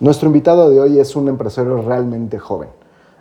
[0.00, 2.70] Nuestro invitado de hoy es un empresario realmente joven.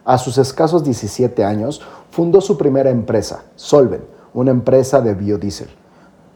[0.05, 5.67] A sus escasos 17 años fundó su primera empresa, Solven, una empresa de biodiesel,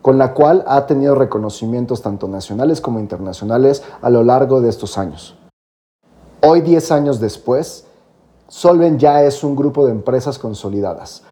[0.01, 4.97] con la cual ha tenido reconocimientos tanto nacionales como internacionales a lo largo de estos
[4.97, 5.37] años.
[6.41, 7.85] Hoy, 10 años después,
[8.49, 11.23] Solven ya es un grupo de empresas consolidadas.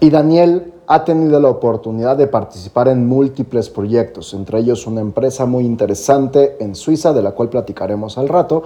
[0.00, 5.44] Y Daniel ha tenido la oportunidad de participar en múltiples proyectos, entre ellos una empresa
[5.44, 8.62] muy interesante en Suiza, de la cual platicaremos al rato,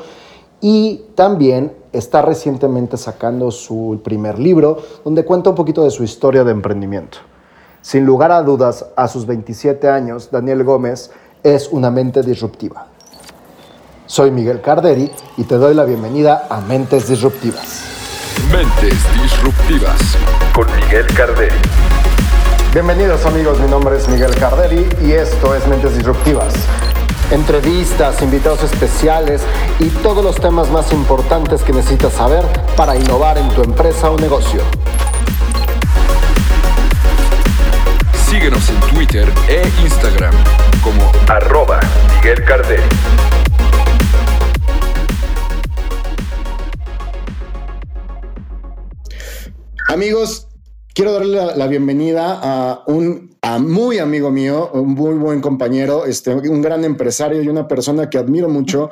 [0.61, 6.45] y también está recientemente sacando su primer libro, donde cuenta un poquito de su historia
[6.45, 7.19] de emprendimiento.
[7.81, 11.11] Sin lugar a dudas, a sus 27 años, Daniel Gómez
[11.43, 12.87] es una mente disruptiva.
[14.07, 17.92] Soy Miguel Carderi y te doy la bienvenida a Mentes Disruptivas.
[18.51, 20.17] Mentes Disruptivas
[20.53, 21.55] con Miguel Carderi.
[22.73, 26.55] Bienvenidos amigos, mi nombre es Miguel Carderi y esto es Mentes Disruptivas.
[27.31, 29.43] Entrevistas, invitados especiales
[29.79, 32.45] y todos los temas más importantes que necesitas saber
[32.77, 34.63] para innovar en tu empresa o negocio.
[38.29, 40.35] Síguenos en Twitter e Instagram
[40.83, 41.81] como arroba
[42.17, 42.83] Miguel Carderi.
[49.89, 50.49] Amigos,
[50.95, 56.61] Quiero darle la, bienvenida a un muy amigo mío, un muy buen compañero, este, un
[56.61, 58.91] gran empresario y una persona que admiro mucho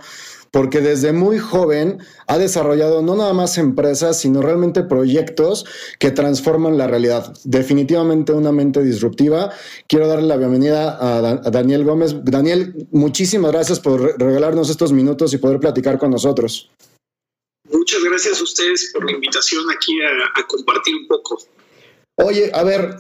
[0.50, 5.66] porque desde muy joven ha desarrollado no nada más empresas, sino realmente proyectos
[5.98, 7.34] que transforman la realidad.
[7.44, 9.50] Definitivamente una mente disruptiva.
[9.86, 12.16] Quiero darle la bienvenida a, Daniel Gómez.
[12.24, 16.70] Daniel, muchísimas gracias por regalarnos estos minutos y poder platicar con nosotros.
[17.90, 21.38] Muchas gracias a ustedes por la invitación aquí a compartir un poco.
[22.14, 22.96] Oye, a ver,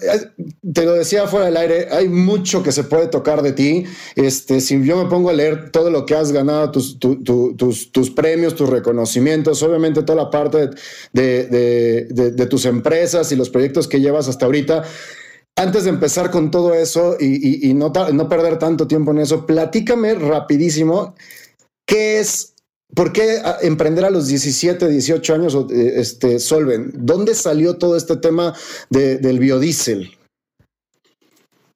[0.74, 3.84] te lo decía fuera del aire, hay mucho que se puede tocar de ti.
[4.16, 8.56] Este, si yo me pongo a leer todo lo que has ganado, tus, tus, premios,
[8.56, 10.70] tus reconocimientos, obviamente toda la parte
[11.12, 14.82] de, tus empresas y los proyectos que llevas hasta ahorita.
[15.54, 19.46] Antes de empezar con todo eso y, y no, no perder tanto tiempo en eso,
[19.46, 21.14] platícame rapidísimo
[21.86, 22.54] qué es
[22.94, 26.90] ¿Por qué ah, emprender a los 17, 18 años eh, este, Solven?
[26.94, 28.54] ¿Dónde salió todo este tema
[28.88, 30.16] del biodiesel?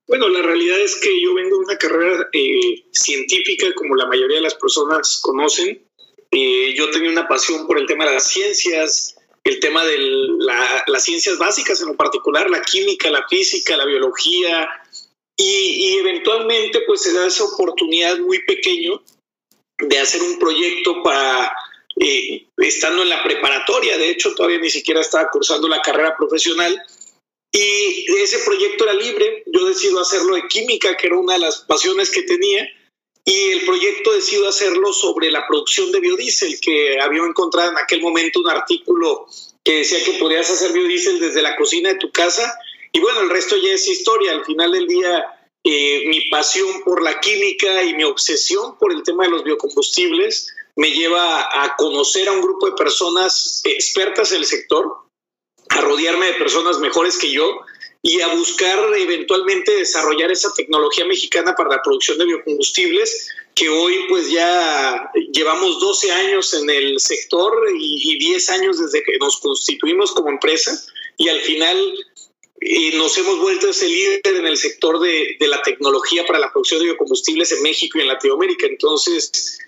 [0.06, 4.36] Bueno, la realidad es que yo vengo de una carrera eh, científica, como la mayoría
[4.36, 5.82] de las personas conocen.
[6.30, 9.96] Eh, yo tenía una pasión por el tema de las ciencias, el tema de
[10.86, 14.69] las ciencias básicas en lo particular, la química, la física, la biología,
[15.36, 19.02] y, y eventualmente pues se da esa oportunidad muy pequeño
[19.79, 21.53] de hacer un proyecto para,
[22.01, 26.81] eh, estando en la preparatoria, de hecho todavía ni siquiera estaba cursando la carrera profesional,
[27.51, 31.61] y ese proyecto era libre, yo decido hacerlo de química, que era una de las
[31.61, 32.69] pasiones que tenía,
[33.25, 38.03] y el proyecto decido hacerlo sobre la producción de biodiesel, que había encontrado en aquel
[38.03, 39.27] momento un artículo
[39.62, 42.59] que decía que podías hacer biodiesel desde la cocina de tu casa,
[42.93, 45.25] y bueno, el resto ya es historia, al final del día
[45.64, 50.54] eh, mi pasión por la química y mi obsesión por el tema de los biocombustibles
[50.76, 54.92] me lleva a conocer a un grupo de personas expertas en el sector,
[55.70, 57.60] a rodearme de personas mejores que yo
[58.02, 63.94] y a buscar eventualmente desarrollar esa tecnología mexicana para la producción de biocombustibles que hoy
[64.10, 69.38] pues ya llevamos 12 años en el sector y, y 10 años desde que nos
[69.38, 70.78] constituimos como empresa
[71.16, 71.78] y al final
[72.66, 76.80] y nos hemos vuelto ese líder en el sector de, la tecnología para la producción
[76.80, 78.66] de biocombustibles en México y en Latinoamérica.
[78.66, 79.58] Entonces,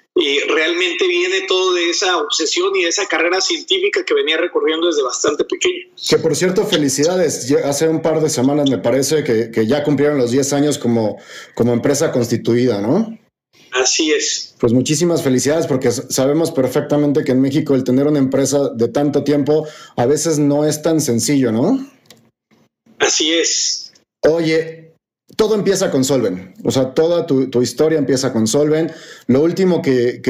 [0.48, 5.02] realmente viene todo de esa obsesión y de esa carrera científica que venía recorriendo desde
[5.02, 5.84] bastante pequeño.
[6.08, 7.52] Que por cierto, felicidades.
[7.64, 11.18] Hace un par de semanas me parece que, ya cumplieron los 10 años como,
[11.54, 13.18] como empresa constituida, ¿no?
[13.72, 14.54] Así es.
[14.58, 19.22] Pues muchísimas felicidades porque sabemos perfectamente que en México el tener una empresa de tanto
[19.22, 21.95] tiempo a veces no es tan sencillo, ¿no?
[22.98, 23.92] Así es.
[24.28, 24.86] Oye,
[25.34, 26.54] todo empieza con Solven.
[26.64, 28.92] O sea, toda tu, historia empieza con Solven.
[29.26, 30.20] Lo último que,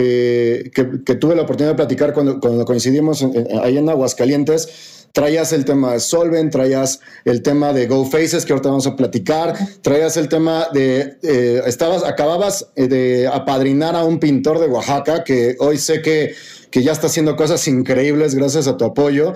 [1.21, 3.25] tuve la oportunidad de platicar cuando, coincidimos
[3.63, 8.53] ahí en Aguascalientes, traías el tema de Solven, traías el tema de Go Faces, que
[8.53, 14.05] ahorita vamos a platicar, traías el tema de, eh, estabas, acababas eh, de apadrinar a
[14.05, 16.35] un pintor de Oaxaca, que hoy sé que,
[16.71, 19.35] que ya está haciendo cosas increíbles gracias a tu apoyo.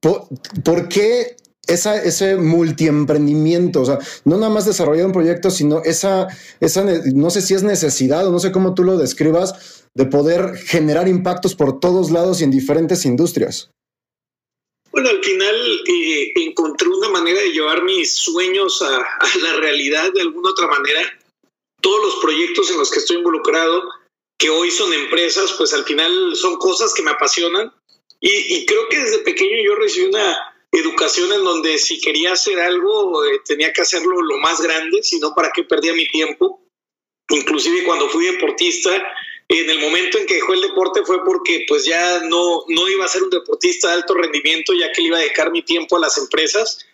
[0.00, 1.36] ¿Por qué
[1.66, 6.28] esa, ese multiemprendimiento, o sea, no nada más desarrollar un proyecto, sino esa,
[6.60, 10.56] esa, no sé si es necesidad o no sé cómo tú lo describas, de poder
[10.56, 13.70] generar impactos por todos lados y en diferentes industrias.
[14.90, 15.56] Bueno, al final
[15.88, 20.66] eh, encontré una manera de llevar mis sueños a, a la realidad de alguna otra
[20.66, 21.00] manera.
[21.80, 23.82] Todos los proyectos en los que estoy involucrado
[24.42, 27.72] que hoy son empresas, pues al final son cosas que me apasionan.
[28.18, 30.36] Y, creo que desde pequeño yo recibí una
[30.72, 35.18] educación en donde si quería hacer algo eh, tenía que hacerlo lo más grande, si
[35.18, 36.62] no, ¿para qué perdía mi tiempo?
[37.30, 38.90] Inclusive cuando fui deportista,
[39.48, 43.04] en el momento en que dejó el deporte fue porque pues ya no, no iba
[43.04, 45.96] a ser un deportista de alto rendimiento, ya que le iba a dejar mi tiempo
[45.96, 46.86] a las empresas.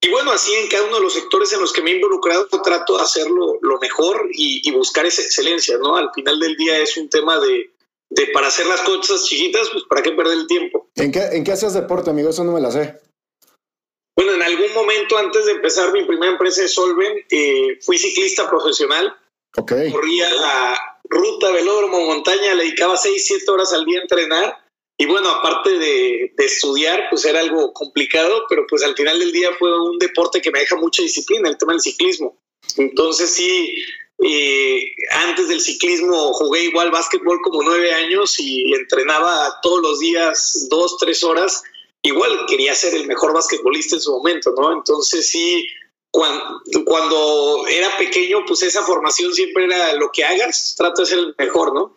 [0.00, 2.48] Y bueno, así en cada uno de los sectores en los que me he involucrado
[2.48, 5.96] trato de hacerlo lo mejor y, buscar esa excelencia, ¿no?
[5.96, 7.70] Al final del día es un tema de,
[8.10, 10.88] de, para hacer las cosas chiquitas, pues para qué perder el tiempo.
[10.96, 12.30] ¿En qué, en qué haces deporte, amigo?
[12.30, 12.98] Eso no me la sé.
[14.16, 18.48] Bueno, en algún momento antes de empezar mi primera empresa de Solven, eh, fui ciclista
[18.48, 19.16] profesional.
[19.56, 19.90] Okay.
[19.90, 24.62] Corría la ruta, velódromo, montaña, le dedicaba 6, 7 horas al día a entrenar.
[24.98, 29.50] Y bueno, aparte de, estudiar, pues era algo complicado, pero pues al final del día
[29.58, 32.38] fue un deporte que me deja mucha disciplina, el tema del ciclismo.
[32.76, 33.74] Entonces sí,
[34.24, 40.68] eh, antes del ciclismo jugué igual básquetbol como nueve años y entrenaba todos los días
[40.70, 41.64] dos, tres horas.
[42.02, 44.72] Igual quería ser el mejor basquetbolista en su momento, ¿no?
[44.72, 45.66] Entonces sí,
[46.10, 51.34] cuando, era pequeño, pues esa formación siempre era lo que hagas, trato de ser el
[51.38, 51.96] mejor, ¿no?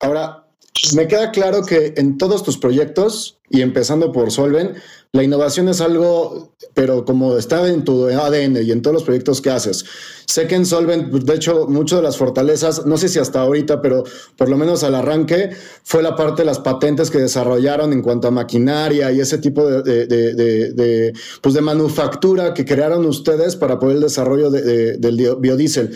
[0.00, 0.46] Ahora,
[0.94, 4.82] me queda claro que en todos tus proyectos, y empezando por Solven,
[5.14, 9.42] la innovación es algo, pero como está en tu ADN y en todos los proyectos
[9.42, 9.84] que haces.
[10.26, 13.82] Sé que en Solvent, de hecho, muchas de las fortalezas, no sé si hasta ahorita,
[13.82, 14.04] pero
[14.38, 15.50] por lo menos al arranque,
[15.84, 19.66] fue la parte de las patentes que desarrollaron en cuanto a maquinaria y ese tipo
[19.68, 21.12] de, de,
[21.42, 25.94] pues de manufactura que crearon ustedes para poder el desarrollo del biodiesel.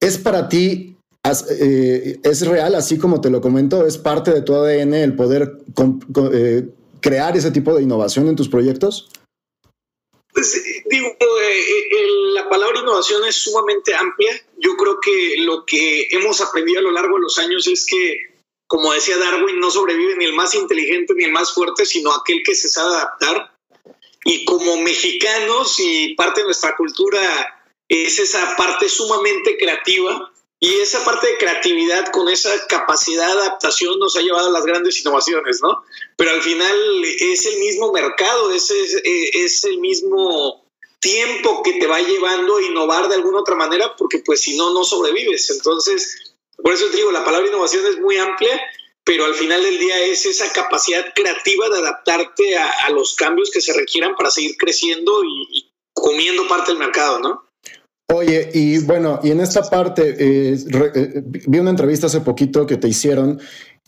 [0.00, 0.96] ¿Es para ti
[1.50, 3.86] eh, ¿Es real, así como te lo comento?
[3.86, 5.58] ¿Es parte de tu ADN el poder
[6.32, 6.68] eh,
[7.06, 9.08] crear ese tipo de innovación en tus proyectos?
[10.32, 10.60] Pues,
[10.90, 14.32] digo, eh, la palabra innovación es sumamente amplia.
[14.58, 18.34] Yo creo que lo que hemos aprendido a lo largo de los años es que,
[18.66, 22.42] como decía Darwin, no sobrevive ni el más inteligente ni el más fuerte, sino aquel
[22.44, 23.52] que se sabe adaptar.
[24.24, 27.20] Y como mexicanos y parte de nuestra cultura
[27.88, 33.98] es esa parte sumamente creativa y esa parte de creatividad con esa capacidad de adaptación
[33.98, 35.82] nos ha llevado a las grandes innovaciones, ¿no?
[36.16, 40.64] Pero al final es el mismo mercado, es, es, el mismo
[40.98, 44.72] tiempo que te va llevando a innovar de alguna otra manera, porque pues si no,
[44.72, 45.50] no sobrevives.
[45.50, 48.58] Entonces, por eso te digo, la palabra innovación es muy amplia,
[49.04, 53.60] pero al final del día es esa capacidad creativa de adaptarte a, los cambios que
[53.60, 57.45] se requieran para seguir creciendo y, y comiendo parte del mercado, ¿no?
[58.08, 60.56] Oye, y bueno, y en esta parte, eh,
[60.94, 63.40] eh, vi una entrevista hace poquito que te hicieron,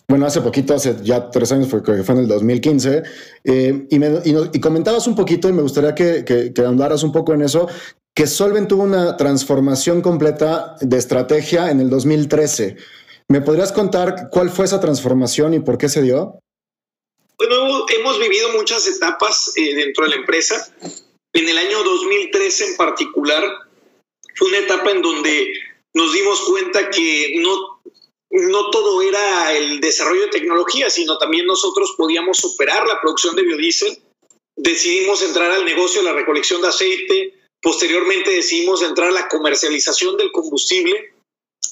[0.09, 3.03] bueno, hace poquito, hace ya tres años, fue, fue en el 2015,
[3.45, 7.33] eh, y, me, y, comentabas un poquito, y me gustaría que, que, andaras un poco
[7.33, 7.69] en eso,
[8.13, 12.77] que Solven tuvo una transformación completa de estrategia en el 2013.
[13.29, 16.41] ¿Me podrías contar cuál fue esa transformación y por qué se dio?
[17.37, 20.75] Bueno, hemos vivido muchas etapas dentro de la empresa.
[21.33, 23.68] En el año 2013 en particular,
[24.39, 25.53] fue una etapa en donde
[25.95, 27.81] nos dimos cuenta que no,
[28.31, 33.43] no todo era el desarrollo de tecnología, sino también nosotros podíamos superar la producción de
[33.43, 33.99] biodiesel.
[34.57, 40.17] Decidimos entrar al negocio de la recolección de aceite, posteriormente decidimos entrar a la comercialización
[40.17, 41.15] del combustible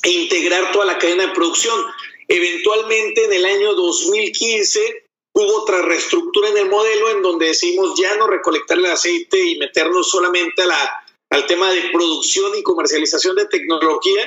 [0.02, 1.80] e integrar toda la cadena de producción.
[2.26, 5.04] Eventualmente en el año 2015
[5.34, 9.58] hubo otra reestructura en el modelo en donde decidimos ya no recolectar el aceite y
[9.58, 11.05] meternos solamente a la
[11.36, 14.22] al tema de producción y comercialización de tecnología.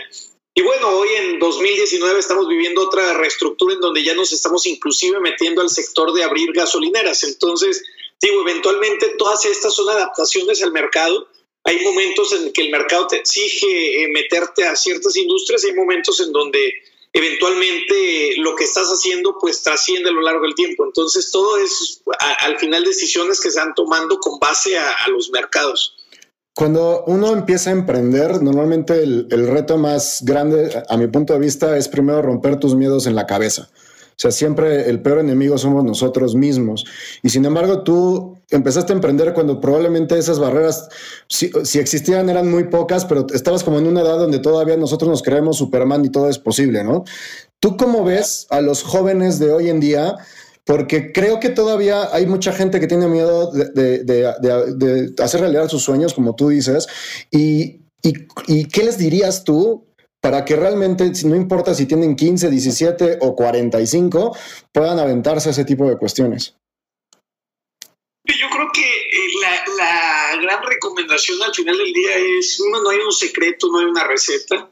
[0.54, 5.20] Y bueno, hoy en 2019 estamos viviendo otra reestructura en donde ya nos estamos inclusive
[5.20, 7.24] metiendo al sector de abrir gasolineras.
[7.24, 7.84] Entonces,
[8.22, 11.28] digo, eventualmente todas estas son adaptaciones al mercado.
[11.64, 16.20] Hay momentos en que el mercado te exige eh, meterte a ciertas industrias, hay momentos
[16.20, 16.74] en donde
[17.12, 20.86] eventualmente lo que estás haciendo pues trasciende a lo largo del tiempo.
[20.86, 22.04] Entonces todo es
[22.42, 25.96] al final decisiones que se van tomando con base a los mercados.
[26.60, 31.78] Cuando uno empieza a emprender, normalmente el, reto más grande, a mi punto de vista,
[31.78, 33.70] es primero romper tus miedos en la cabeza.
[33.72, 36.84] O sea, siempre el peor enemigo somos nosotros mismos.
[37.24, 40.90] Y sin embargo, tú empezaste a emprender cuando probablemente esas barreras,
[41.30, 45.10] si, si, existían, eran muy pocas, pero estabas como en una edad donde todavía nosotros
[45.10, 47.06] nos creemos Superman y todo es posible, ¿no?
[47.62, 50.18] ¿Tú cómo ves a los jóvenes de hoy en día
[50.70, 56.14] porque creo que todavía hay mucha gente que tiene miedo de, hacer realidad sus sueños,
[56.14, 56.88] como tú dices.
[57.32, 59.88] Y, qué les dirías tú
[60.22, 64.38] para que realmente, no importa si tienen 15, 17 o 45,
[64.72, 66.56] puedan aventarse a ese tipo de cuestiones?
[68.28, 69.30] Yo creo que eh,
[69.76, 74.04] la, gran recomendación al final del día es, no hay un secreto, no hay una
[74.04, 74.70] receta.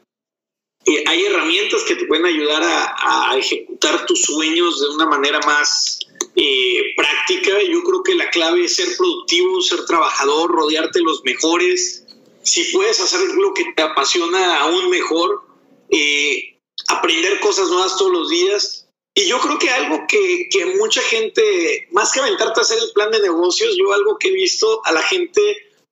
[0.88, 5.98] Eh, hay herramientas que te pueden ayudar a, ejecutar tus sueños de una manera más
[6.34, 7.62] eh, práctica.
[7.62, 12.04] Yo creo que la clave es ser productivo, ser trabajador, rodearte de los mejores.
[12.42, 15.42] Si puedes hacer lo que te apasiona aún mejor,
[15.90, 18.88] eh, aprender cosas nuevas todos los días.
[19.14, 22.92] Y yo creo que algo que, que mucha gente, más que aventarte a hacer el
[22.94, 25.42] plan de negocios, yo algo que he visto a la gente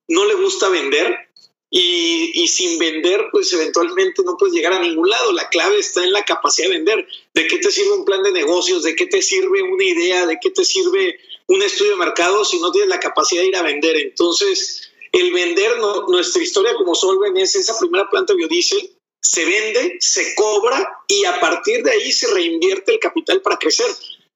[0.07, 1.26] no le gusta vender
[1.69, 5.33] y, sin vender, pues eventualmente no puedes llegar a ningún lado.
[5.33, 7.07] La clave está en la capacidad de vender.
[7.33, 8.83] ¿De qué te sirve un plan de negocios?
[8.83, 10.25] ¿De qué te sirve una idea?
[10.25, 13.55] ¿De qué te sirve un estudio de mercado si no tienes la capacidad de ir
[13.57, 13.97] a vender?
[13.97, 20.35] Entonces, el vender, nuestra historia como Solven es esa primera planta biodiesel, se vende, se
[20.35, 23.87] cobra y a partir de ahí se reinvierte el capital para crecer.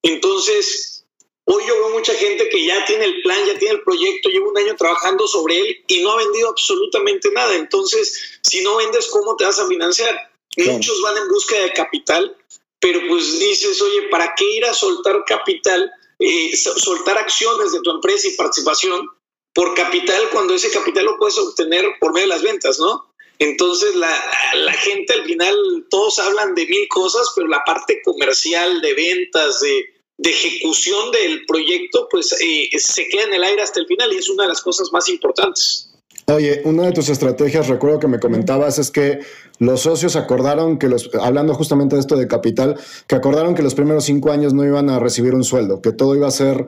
[0.02, 1.01] Entonces,
[1.46, 4.50] Hoy yo veo mucha gente que ya tiene el plan, ya tiene el proyecto, lleva
[4.50, 7.56] un año trabajando sobre él y no ha vendido absolutamente nada.
[7.56, 10.32] Entonces, si no vendes, ¿cómo te vas a financiar?
[10.58, 12.38] Muchos van en busca de capital,
[12.80, 17.92] pero pues dices, oye, ¿para qué ir a soltar capital, eh, soltar acciones de tu
[17.92, 19.08] empresa y participación
[19.54, 23.12] por capital cuando ese capital lo puedes obtener por medio de las ventas, ¿no?
[23.40, 24.14] Entonces la,
[24.56, 25.56] la, gente al final,
[25.90, 31.46] todos hablan de mil cosas, pero la parte comercial, de ventas, de, de ejecución del
[31.48, 34.50] proyecto, pues eh, se queda en el aire hasta el final y es una de
[34.50, 35.90] las cosas más importantes.
[36.28, 39.20] Oye, una de tus estrategias, recuerdo que me comentabas, es que
[39.58, 43.74] los socios acordaron que los, hablando justamente de esto de capital, que acordaron que los
[43.74, 46.68] primeros cinco años no iban a recibir un sueldo, que todo iba a ser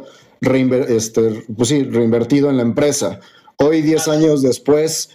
[0.89, 3.19] este, pues sí, reinvertido en la empresa.
[3.57, 5.11] Hoy, diez años después,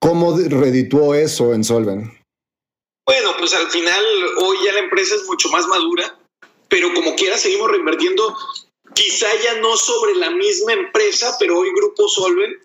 [0.00, 2.18] ¿cómo redituó eso en Solven?
[3.06, 4.02] Bueno, pues al final
[4.38, 6.19] hoy ya la empresa es mucho más madura
[6.70, 8.34] pero como quiera seguimos reinvirtiendo,
[8.94, 12.56] quizá ya no sobre la misma empresa, pero hoy Grupo Solven,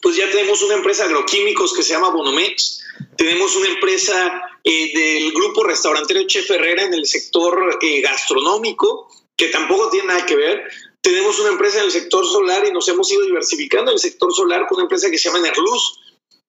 [0.00, 2.82] pues ya tenemos una empresa agroquímicos que se llama Bonomex,
[3.16, 9.48] tenemos una empresa eh, del grupo restaurantero Chef Herrera en el sector eh, gastronómico, que
[9.48, 10.68] tampoco tiene nada que ver.
[11.00, 14.34] Tenemos una empresa en el sector solar y nos hemos ido diversificando en el sector
[14.34, 15.98] solar con una empresa que se llama Nerluz.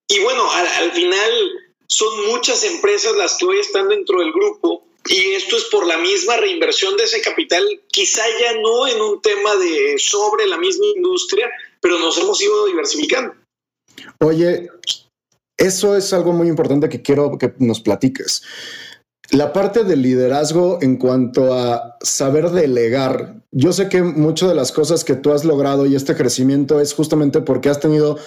[0.09, 1.31] Y bueno, al final
[1.87, 5.97] son muchas empresas las que hoy están dentro del grupo y esto es por la
[5.97, 10.85] misma reinversión de ese capital, quizá ya no en un tema de sobre la misma
[10.95, 11.49] industria,
[11.81, 13.33] pero nos hemos ido diversificando.
[14.19, 14.69] Oye,
[15.57, 18.43] eso es algo muy importante que quiero que nos platiques.
[19.31, 23.41] La parte del liderazgo en cuanto a saber delegar.
[23.51, 26.93] Yo sé que muchas de las cosas que tú has logrado y este crecimiento es
[26.93, 28.17] justamente porque has tenido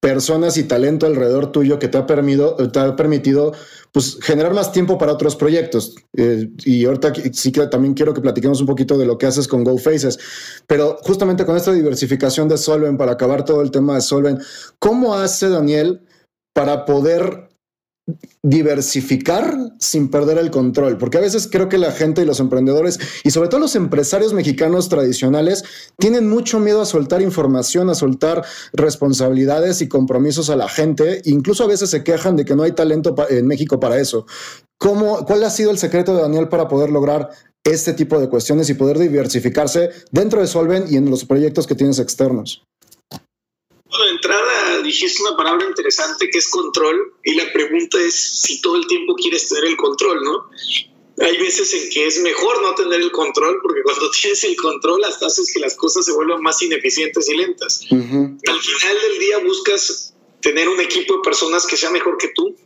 [0.00, 3.52] personas y talento alrededor tuyo que te ha permitido, te ha permitido
[3.92, 5.94] pues, generar más tiempo para otros proyectos.
[6.16, 9.46] Eh, y ahorita sí que también quiero que platiquemos un poquito de lo que haces
[9.46, 10.18] con GoFaces.
[10.66, 14.38] Pero justamente con esta diversificación de Solven, para acabar todo el tema de Solven,
[14.78, 16.00] ¿cómo hace Daniel
[16.54, 17.51] para poder
[18.42, 22.98] diversificar sin perder el control, porque a veces creo que la gente y los emprendedores
[23.22, 25.62] y sobre todo los empresarios mexicanos tradicionales
[25.98, 31.62] tienen mucho miedo a soltar información, a soltar responsabilidades y compromisos a la gente, incluso
[31.62, 34.26] a veces se quejan de que no hay talento en México para eso.
[34.78, 37.28] ¿Cómo, ¿Cuál ha sido el secreto de Daniel para poder lograr
[37.62, 41.76] este tipo de cuestiones y poder diversificarse dentro de Solven y en los proyectos que
[41.76, 42.64] tienes externos?
[43.98, 48.76] De entrada dijiste una palabra interesante que es control y la pregunta es si todo
[48.76, 50.50] el tiempo quieres tener el control, ¿no?
[51.18, 55.04] Hay veces en que es mejor no tener el control porque cuando tienes el control
[55.04, 57.80] hasta haces que las cosas se vuelvan más ineficientes y lentas.
[57.90, 62.56] Al final del día buscas tener un equipo de personas que sea mejor que tú,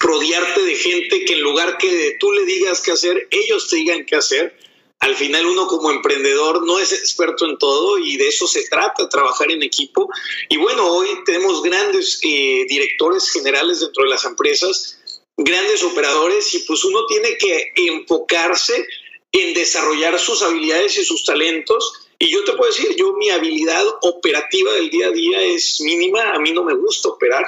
[0.00, 4.04] rodearte de gente que en lugar que tú le digas qué hacer, ellos te digan
[4.04, 4.56] qué hacer
[5.00, 9.08] al final uno como emprendedor no es experto en todo y de eso se trata,
[9.08, 10.08] trabajar en equipo.
[10.48, 14.98] Y bueno, hoy tenemos grandes eh, directores generales dentro de las empresas,
[15.36, 18.86] grandes operadores y pues uno tiene que enfocarse
[19.30, 22.08] en desarrollar sus habilidades y sus talentos.
[22.18, 26.32] Y yo te puedo decir, yo mi habilidad operativa del día a día es mínima,
[26.32, 27.44] a mí no me gusta operar,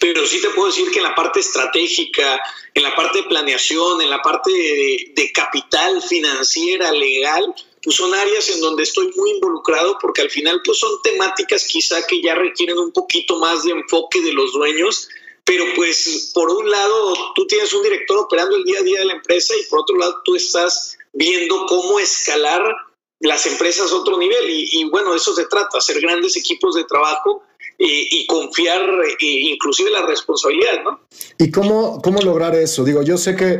[0.00, 2.42] pero sí te puedo decir que en la parte estratégica,
[2.72, 8.48] en la parte de planeación, en la parte de, capital financiera, legal, pues son áreas
[8.48, 12.78] en donde estoy muy involucrado porque al final pues son temáticas quizá que ya requieren
[12.78, 15.08] un poquito más de enfoque de los dueños,
[15.44, 19.04] pero pues por un lado tú tienes un director operando el día a día de
[19.04, 22.62] la empresa y por otro lado tú estás viendo cómo escalar
[23.20, 24.48] las empresas a otro nivel.
[24.48, 27.42] Y, y bueno, eso se trata, hacer grandes equipos de trabajo
[27.82, 28.82] y, confiar
[29.20, 31.00] e inclusive la responsabilidad, ¿no?
[31.38, 32.84] ¿Y cómo, cómo lograr eso?
[32.84, 33.58] Digo, yo sé que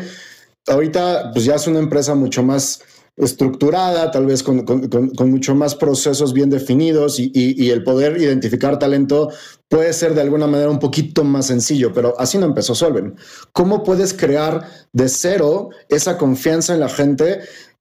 [0.66, 2.82] ahorita pues ya es una empresa mucho más
[3.16, 8.78] estructurada, tal vez con, con, mucho más procesos bien definidos y, y, el poder identificar
[8.78, 9.30] talento
[9.68, 13.16] puede ser de alguna manera un poquito más sencillo, pero así no empezó Solven.
[13.52, 17.40] ¿Cómo puedes crear de cero esa confianza en la gente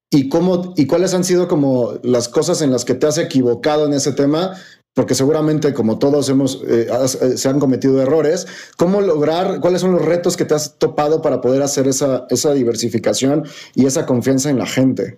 [0.10, 3.86] y cómo y cuáles han sido como las cosas en las que te has equivocado
[3.86, 4.58] en ese tema
[5.00, 9.94] porque seguramente como todos hemos, eh, eh, se han cometido errores, ¿cómo lograr, cuáles son
[9.94, 14.50] los retos que te has topado para poder hacer esa, esa diversificación y esa confianza
[14.50, 15.18] en la gente?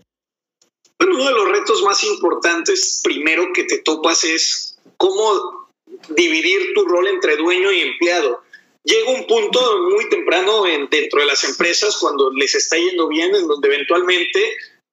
[0.99, 5.67] Bueno, uno de los retos más importantes primero que te topas es cómo
[6.09, 8.39] dividir tu rol entre dueño y empleado.
[8.83, 9.59] Llega un punto
[9.95, 14.39] muy temprano en, dentro de las empresas cuando les está yendo bien, en donde eventualmente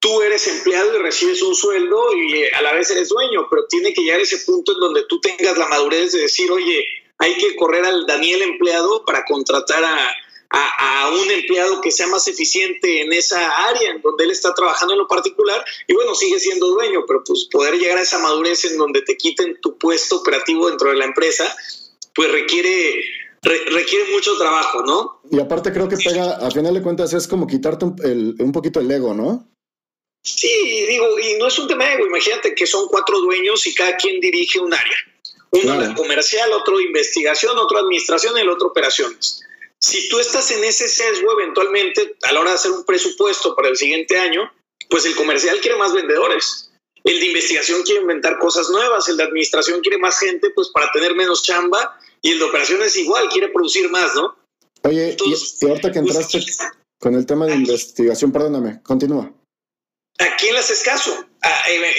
[0.00, 3.66] tú eres empleado y recibes un sueldo y eh, a la vez eres dueño, pero
[3.66, 6.84] tiene que llegar ese punto en donde tú tengas la madurez de decir, oye,
[7.18, 10.10] hay que correr al Daniel empleado para contratar a,
[10.50, 14.94] a, un empleado que sea más eficiente en esa área en donde él está trabajando
[14.94, 18.64] en lo particular y bueno, sigue siendo dueño, pero pues poder llegar a esa madurez
[18.66, 21.54] en donde te quiten tu puesto operativo dentro de la empresa,
[22.14, 23.04] pues requiere
[23.42, 25.20] requiere mucho trabajo, ¿no?
[25.30, 28.80] Y aparte creo que pega, a final de cuentas es como quitarte un, un poquito
[28.80, 29.48] el ego, ¿no?
[30.36, 33.74] Sí, digo, y no es un tema de ego, imagínate que son cuatro dueños y
[33.74, 34.96] cada quien dirige un área.
[35.50, 39.40] Uno comercial, otro investigación, otro administración y el otro operaciones.
[39.80, 43.68] Si tú estás en ese sesgo, eventualmente, a la hora de hacer un presupuesto para
[43.68, 44.52] el siguiente año,
[44.90, 46.70] pues el comercial quiere más vendedores.
[47.04, 50.90] El de investigación quiere inventar cosas nuevas, el de administración quiere más gente, pues para
[50.92, 54.36] tener menos chamba, y el de operaciones igual, quiere producir más, ¿no?
[54.82, 56.40] Oye, y, ahorita que pues, entraste
[56.98, 59.32] con el tema de investigación, perdóname, continúa.
[60.18, 61.24] ¿A quién le haces caso?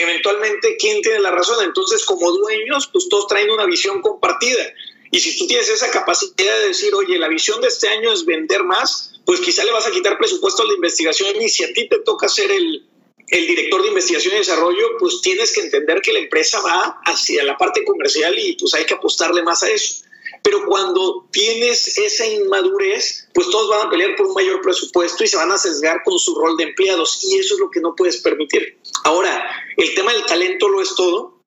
[0.01, 1.63] eventualmente, ¿quién tiene la razón?
[1.63, 4.73] Entonces, como dueños, pues todos traen una visión compartida.
[5.11, 8.25] Y si tú tienes esa capacidad de decir, oye, la visión de este año es
[8.25, 11.73] vender más, pues quizá le vas a quitar presupuesto a la investigación y si a
[11.73, 12.87] ti te toca ser el,
[13.27, 17.43] el director de investigación y desarrollo, pues tienes que entender que la empresa va hacia
[17.43, 20.03] la parte comercial y pues hay que apostarle más a eso.
[20.43, 25.27] Pero cuando tienes esa inmadurez, pues todos van a pelear por un mayor presupuesto y
[25.27, 27.95] se van a sesgar con su rol de empleados y eso es lo que no
[27.95, 28.79] puedes permitir.
[29.03, 31.43] Ahora, el tema del talento lo es todo.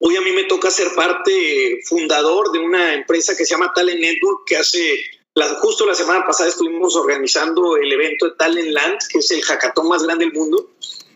[0.00, 4.00] Hoy a mí me toca ser parte fundador de una empresa que se llama Talent
[4.00, 5.00] Network, que hace,
[5.60, 9.88] justo la semana pasada estuvimos organizando el evento de Talent Land, que es el hackathon
[9.88, 10.70] más grande del mundo.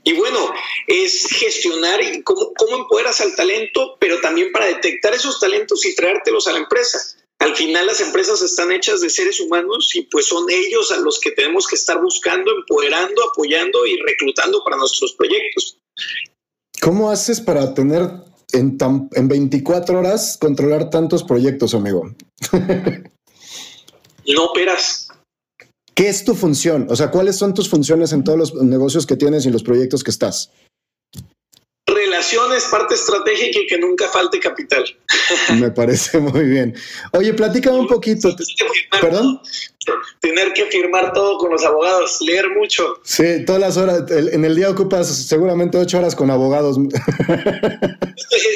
[0.06, 0.38] Y bueno,
[0.86, 5.96] es gestionar y cómo, cómo empoderas al talento, pero también para detectar esos talentos y
[5.96, 7.00] traértelos a la empresa.
[7.40, 11.18] Al final las empresas están hechas de seres humanos y pues son ellos a los
[11.18, 15.76] que tenemos que estar buscando, empoderando, apoyando y reclutando para nuestros proyectos.
[16.80, 18.08] ¿Cómo haces para tener
[18.52, 18.78] en,
[19.12, 22.14] en 24 horas controlar tantos proyectos, amigo?
[24.28, 25.05] no operas.
[25.96, 26.88] ¿Qué es tu función?
[26.90, 30.04] O sea, ¿cuáles son tus funciones en todos los negocios que tienes y los proyectos
[30.04, 30.50] que estás?
[31.86, 34.84] Relaciones, parte estratégica y que nunca falte capital.
[35.60, 36.74] Me parece muy bien.
[37.12, 38.34] Oye, platícame un poquito.
[39.00, 39.40] ¿Perdón?
[40.18, 42.98] Tener que firmar todo con los abogados, leer mucho.
[43.04, 44.02] Sí, todas las horas.
[44.10, 46.76] En el día ocupas seguramente ocho horas con abogados.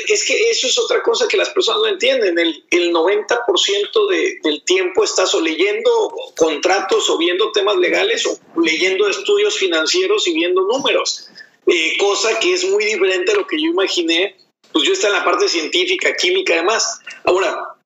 [0.09, 2.37] Es que eso es otra cosa que las personas no entienden.
[2.37, 5.91] El, el 90% de, del tiempo estás o leyendo
[6.37, 11.29] contratos o viendo temas legales o leyendo estudios financieros y viendo números.
[11.73, 14.37] Eh, cosa que es muy diferente a lo que yo imaginé.
[14.73, 16.99] Pues yo estoy en la parte científica, química, además.
[17.25, 17.77] Ahora,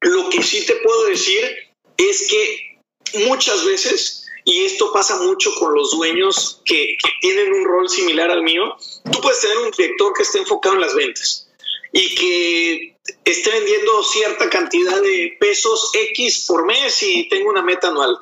[0.00, 1.40] lo que sí te puedo decir
[1.96, 2.80] es que
[3.26, 8.30] muchas veces, y esto pasa mucho con los dueños que, que tienen un rol similar
[8.30, 8.76] al mío,
[9.10, 11.48] tú puedes tener un director que esté enfocado en las ventas
[11.92, 17.88] y que esté vendiendo cierta cantidad de pesos X por mes y tenga una meta
[17.88, 18.18] anual.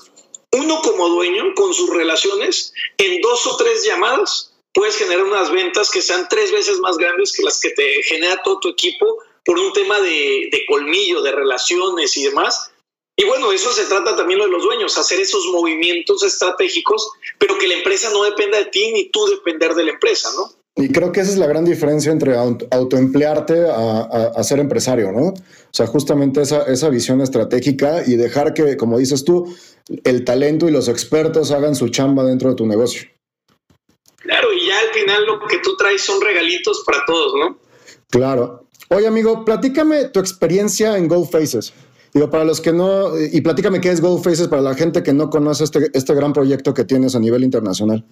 [0.53, 4.48] Uno como dueño, con sus relaciones, en dos o tres llamadas,
[4.79, 8.41] puedes generar unas ventas que sean tres veces más grandes que las que te genera
[8.45, 12.71] todo tu equipo por un tema de, de colmillo, de relaciones y demás.
[13.17, 17.67] Y bueno, eso se trata también de los dueños, hacer esos movimientos estratégicos, pero que
[17.67, 20.53] la empresa no dependa de ti ni tú depender de la empresa, ¿no?
[20.77, 25.31] Y creo que esa es la gran diferencia entre autoemplearte a, ser empresario, ¿no?
[25.31, 29.53] O sea, justamente esa, esa visión estratégica y dejar que, como dices tú,
[30.05, 33.09] el talento y los expertos hagan su chamba dentro de tu negocio.
[34.19, 37.59] Claro, y ya al final lo que tú traes son regalitos para todos, ¿no?
[38.11, 38.67] Claro.
[38.89, 41.73] Oye, amigo, platícame tu experiencia en Gold Faces.
[42.13, 45.13] Digo, para los que no, y platícame qué es Gold Faces para la gente que
[45.13, 48.05] no conoce este, este gran proyecto que tienes a nivel internacional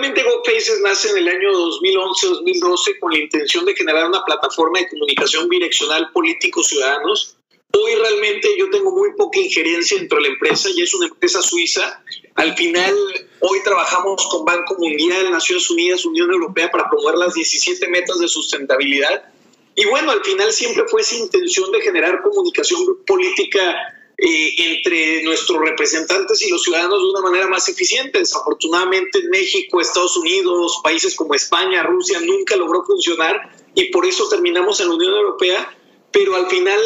[0.00, 4.88] realmente GoFaces nace en el año 2011-2012 con la intención de generar una plataforma de
[4.88, 7.36] comunicación bidireccional políticos-ciudadanos
[7.72, 11.40] Hoy realmente yo tengo muy poca injerencia dentro de la empresa, y es una empresa
[11.40, 12.02] suiza.
[12.34, 12.94] Al final,
[13.40, 18.28] hoy trabajamos con Banco Mundial, Naciones Unidas, Unión Europea para promover las 17 metas de
[18.28, 19.32] sustentabilidad.
[19.76, 23.76] Y bueno, al final siempre fue esa intención de generar comunicación política
[24.18, 28.18] eh, entre nuestros representantes y los ciudadanos de una manera más eficiente.
[28.18, 34.28] Desafortunadamente en México, Estados Unidos, países como España, Rusia, nunca logró funcionar y por eso
[34.28, 35.74] terminamos en la Unión Europea,
[36.10, 36.80] pero al final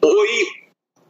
[0.00, 0.48] hoy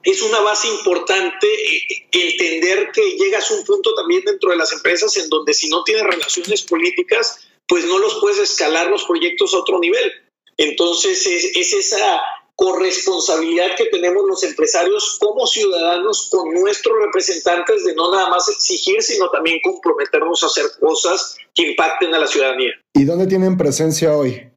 [0.03, 4.73] es una base importante eh, entender que llegas a un punto también dentro de las
[4.73, 9.55] empresas en donde si no tienes relaciones políticas, pues no los puedes escalar los proyectos
[9.55, 10.13] a otro nivel.
[10.57, 12.21] Entonces es, es esa
[12.61, 19.03] corresponsabilidad que tenemos los empresarios como ciudadanos con nuestros representantes de no nada más exigir,
[19.03, 22.73] sino también comprometernos a hacer cosas que impacten a la ciudadanía.
[22.95, 24.51] ¿Y dónde tienen presencia hoy?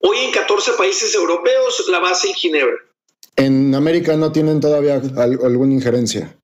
[0.00, 2.76] Hoy en 14 países europeos, la base en Ginebra.
[3.38, 6.36] ¿En América no tienen todavía alguna injerencia?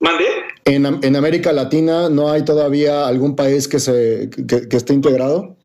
[0.00, 0.24] ¿Mande?
[0.64, 5.56] ¿En, ¿En, América Latina no hay todavía algún país que, se, que, esté integrado?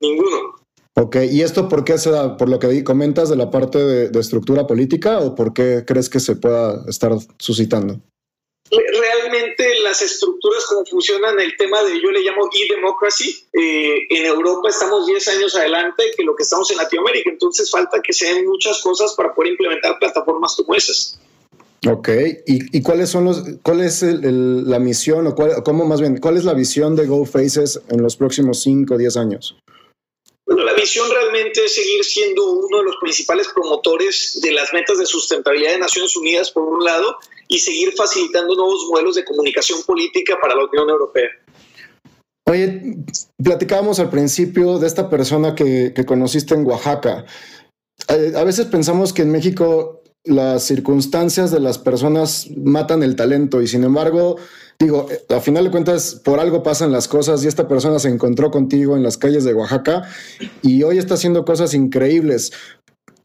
[0.00, 0.54] Ninguno.
[0.94, 2.36] Ok, ¿y esto por qué se da?
[2.36, 6.08] ¿Por lo que comentas de la parte de, de estructura política o por qué crees
[6.08, 8.00] que se pueda estar suscitando?
[8.70, 14.68] realmente las estructuras como funcionan el tema de yo le llamo e-democracy eh, en Europa
[14.68, 18.46] estamos 10 años adelante que lo que estamos en Latinoamérica entonces falta que se den
[18.46, 21.18] muchas cosas para poder implementar plataformas como esas
[21.88, 22.08] Ok,
[22.46, 26.36] ¿y, y cuáles son los, cuál es la misión o cuál, cómo más bien, cuál
[26.36, 29.56] es la visión de Go Faces en los próximos 5 o 10 años?
[30.46, 34.98] Bueno, la visión realmente es seguir siendo uno de los principales promotores de las metas
[34.98, 37.18] de sustentabilidad de Naciones Unidas, por un lado,
[37.48, 41.28] y seguir facilitando nuevos modelos de comunicación política para la Unión Europea.
[42.48, 42.96] Oye,
[43.42, 47.26] platicábamos al principio de esta persona que, conociste en Oaxaca.
[48.08, 53.62] Eh, a veces pensamos que en México las circunstancias de las personas matan el talento
[53.62, 54.36] y sin embargo
[54.78, 58.50] digo, a final de cuentas, por algo pasan las cosas y esta persona se encontró
[58.50, 60.02] contigo en las calles de Oaxaca
[60.62, 62.52] y hoy está haciendo cosas increíbles.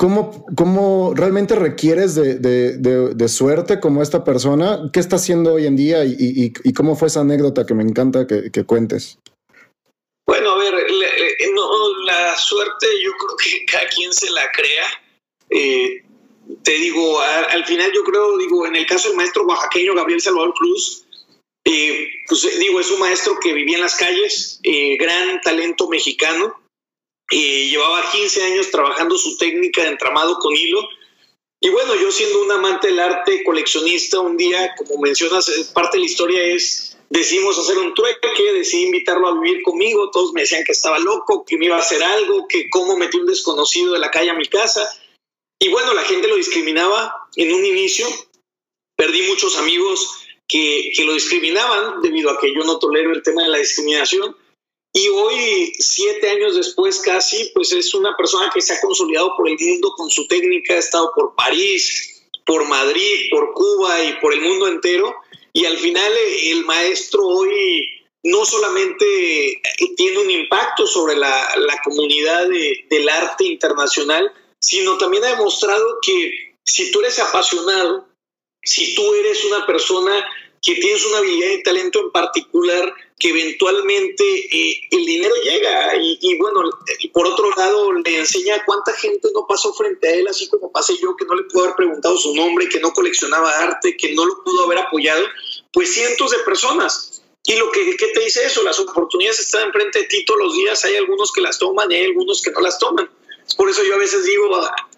[0.02, 4.90] ¿Cómo, cómo realmente requieres de, de, suerte como esta persona?
[4.92, 8.26] ¿Qué está haciendo hoy en día y, y, cómo fue esa anécdota que me encanta
[8.26, 9.20] que, cuentes?
[10.26, 10.74] Bueno, a ver,
[11.54, 14.86] no, la suerte yo creo que cada quien se la crea.
[15.52, 16.04] Eh,
[16.64, 20.56] te digo, al final yo creo, digo, en el caso del maestro oaxaqueño Gabriel Salvador
[20.56, 21.06] Cruz,
[21.64, 25.88] eh, pues eh, digo, es un maestro que vivía en las calles, eh, gran talento
[25.90, 26.60] mexicano,
[27.38, 30.88] llevaba 15 años trabajando su técnica de entramado con hilo.
[31.60, 36.02] Y bueno, yo siendo un amante del arte, coleccionista, un día, como mencionas, parte de
[36.02, 40.64] la historia es, decidimos hacer un trueque, decidí invitarlo a vivir conmigo, todos me decían
[40.64, 44.00] que estaba loco, que me iba a hacer algo, que cómo metí un desconocido de
[44.00, 44.90] la calle a mi casa.
[45.60, 48.08] Y bueno, la gente lo discriminaba en un inicio,
[48.96, 53.50] perdí muchos amigos que, lo discriminaban debido a que yo no tolero el tema de
[53.50, 54.36] la discriminación.
[54.94, 59.48] Y hoy, siete años después casi, pues es una persona que se ha consolidado por
[59.48, 64.34] el mundo con su técnica, ha estado por París, por Madrid, por Cuba y por
[64.34, 65.16] el mundo entero.
[65.54, 66.12] Y al final
[66.44, 67.88] el maestro hoy
[68.24, 69.62] no solamente
[69.96, 76.56] tiene un impacto sobre la, la comunidad del arte internacional, sino también ha demostrado que
[76.66, 78.08] si tú eres apasionado,
[78.64, 80.26] si tú eres una persona
[80.62, 86.40] que tienes una habilidad y talento en particular que eventualmente eh, el dinero llega y,
[86.40, 86.64] bueno,
[86.98, 90.72] y por otro lado le enseña cuánta gente no pasó frente a él, así como
[90.72, 94.16] pasé yo, que no le pudo haber preguntado su nombre, que no coleccionaba arte, que
[94.16, 95.24] no lo pudo haber apoyado,
[95.72, 97.22] pues cientos de personas.
[97.46, 98.64] Y lo que, ¿qué te dice eso?
[98.64, 101.96] Las oportunidades están enfrente de ti todos los días, hay algunos que las toman y
[101.96, 103.08] hay algunos que no las toman.
[103.56, 104.50] Por eso yo a veces digo,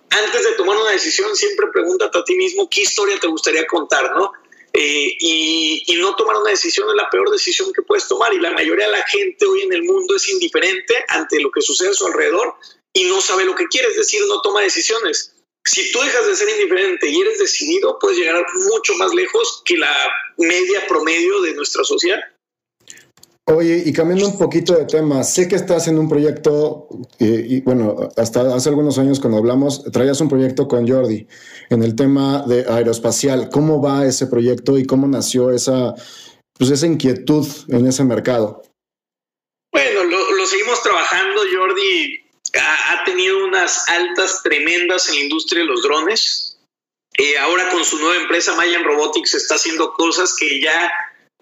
[0.09, 4.15] antes de tomar una decisión, siempre pregúntate a ti mismo qué historia te gustaría contar,
[4.15, 4.31] ¿no?
[4.75, 8.51] Eh, y, no tomar una decisión es la peor decisión que puedes tomar y la
[8.51, 11.93] mayoría de la gente hoy en el mundo es indiferente ante lo que sucede a
[11.93, 12.55] su alrededor
[12.91, 15.33] y no sabe lo que quiere, es decir, no toma decisiones.
[15.63, 19.77] Si tú dejas de ser indiferente y eres decidido, puedes llegar mucho más lejos que
[19.77, 19.95] la
[20.37, 22.19] media promedio de nuestra sociedad.
[23.45, 26.87] Oye, y cambiando un poquito de tema, sé que estás en un proyecto,
[27.19, 31.27] eh, y bueno, hasta hace algunos años cuando hablamos, traías un proyecto con Jordi
[31.69, 33.49] en el tema de aeroespacial.
[33.49, 35.93] ¿Cómo va ese proyecto y cómo nació esa,
[36.57, 38.63] pues esa inquietud en ese mercado?
[39.73, 41.41] Bueno, lo, seguimos trabajando.
[41.53, 42.21] Jordi
[42.53, 46.59] ha, tenido unas altas tremendas en la industria de los drones.
[47.17, 50.89] Eh, ahora con su nueva empresa Mayan Robotics está haciendo cosas que ya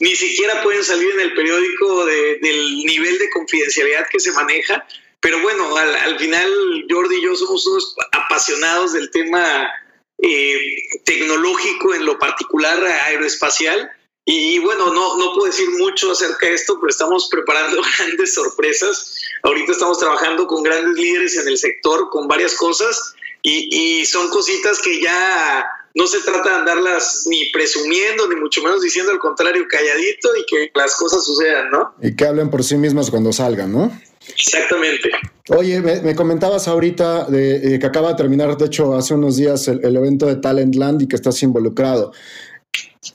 [0.02, 4.86] ni siquiera pueden salir en el periódico del nivel de confidencialidad que se maneja,
[5.20, 6.52] pero bueno, al, final
[6.90, 9.70] Jordi y yo somos unos apasionados del tema
[10.18, 10.60] eh,
[11.06, 13.92] tecnológico, en lo particular aeroespacial.
[14.26, 19.22] Y bueno, no, no puedo decir mucho acerca de esto, pero estamos preparando grandes sorpresas.
[19.44, 24.30] Ahorita estamos trabajando con grandes líderes en el sector, con varias cosas, y, y son
[24.30, 29.20] cositas que ya no se trata de andarlas ni presumiendo, ni mucho menos diciendo al
[29.20, 31.94] contrario, calladito y que las cosas sucedan, ¿no?
[32.02, 33.92] Y que hablen por sí mismas cuando salgan, ¿no?
[34.28, 35.10] Exactamente.
[35.50, 39.68] Oye, me, comentabas ahorita de, eh, que acaba de terminar, de hecho, hace unos días
[39.68, 42.14] el, evento de Talentland y que estás involucrado.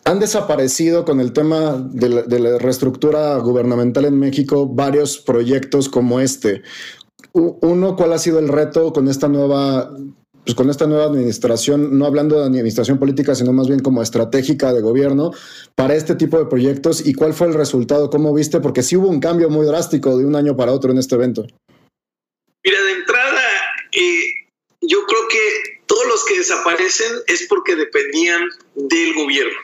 [0.05, 5.89] Han desaparecido con el tema de la, de la reestructura gubernamental en México varios proyectos
[5.89, 6.63] como este.
[7.33, 9.91] Uno, ¿cuál ha sido el reto con esta nueva
[10.47, 14.73] pues con esta nueva administración, no hablando de administración política, sino más bien como estratégica
[14.73, 15.33] de gobierno
[15.75, 19.09] para este tipo de proyectos y cuál fue el resultado, cómo viste, porque sí hubo
[19.09, 21.49] un cambio muy drástico de un año para otro en este evento.
[22.65, 23.43] Mira, de entrada,
[23.91, 24.21] eh,
[24.83, 29.59] yo creo que todos los que desaparecen es porque dependían del gobierno.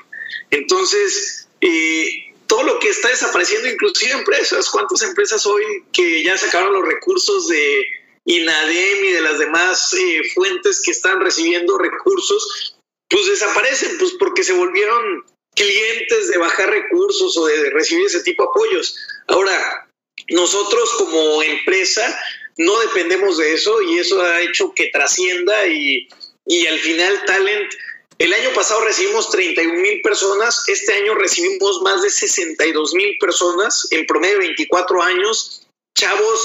[0.50, 6.72] Entonces, eh, todo lo que está desapareciendo, inclusive empresas, ¿cuántas empresas hoy que ya sacaron
[6.72, 7.84] los recursos de
[8.24, 12.76] INADEM y de las demás eh, fuentes que están recibiendo recursos,
[13.08, 18.44] pues desaparecen, pues porque se volvieron clientes de bajar recursos o de recibir ese tipo
[18.44, 18.96] de apoyos.
[19.26, 19.88] Ahora,
[20.28, 22.18] nosotros como empresa
[22.58, 26.08] no dependemos de eso y eso ha hecho que trascienda y,
[26.46, 27.72] y al final Talent,
[28.18, 33.88] el año pasado recibimos 31 mil personas, este año recibimos más de 62 mil personas,
[33.90, 35.66] en promedio 24 años,
[35.98, 36.40] chavos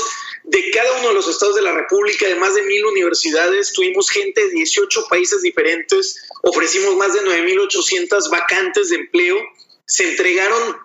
[0.48, 4.10] de cada uno de los estados de la República, de más de mil universidades, tuvimos
[4.10, 9.38] gente de 18 países diferentes, ofrecimos más de 9.800 vacantes de empleo,
[9.86, 10.78] se entregaron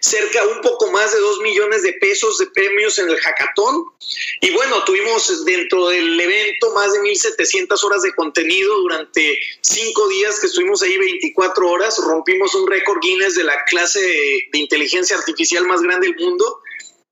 [0.00, 3.84] cerca un poco más de 2 millones de pesos de premios en el hackathon
[4.40, 10.38] y bueno, tuvimos dentro del evento más de 1.700 horas de contenido durante cinco días
[10.38, 15.66] que estuvimos ahí 24 horas, rompimos un récord Guinness de la clase de inteligencia artificial
[15.66, 16.62] más grande del mundo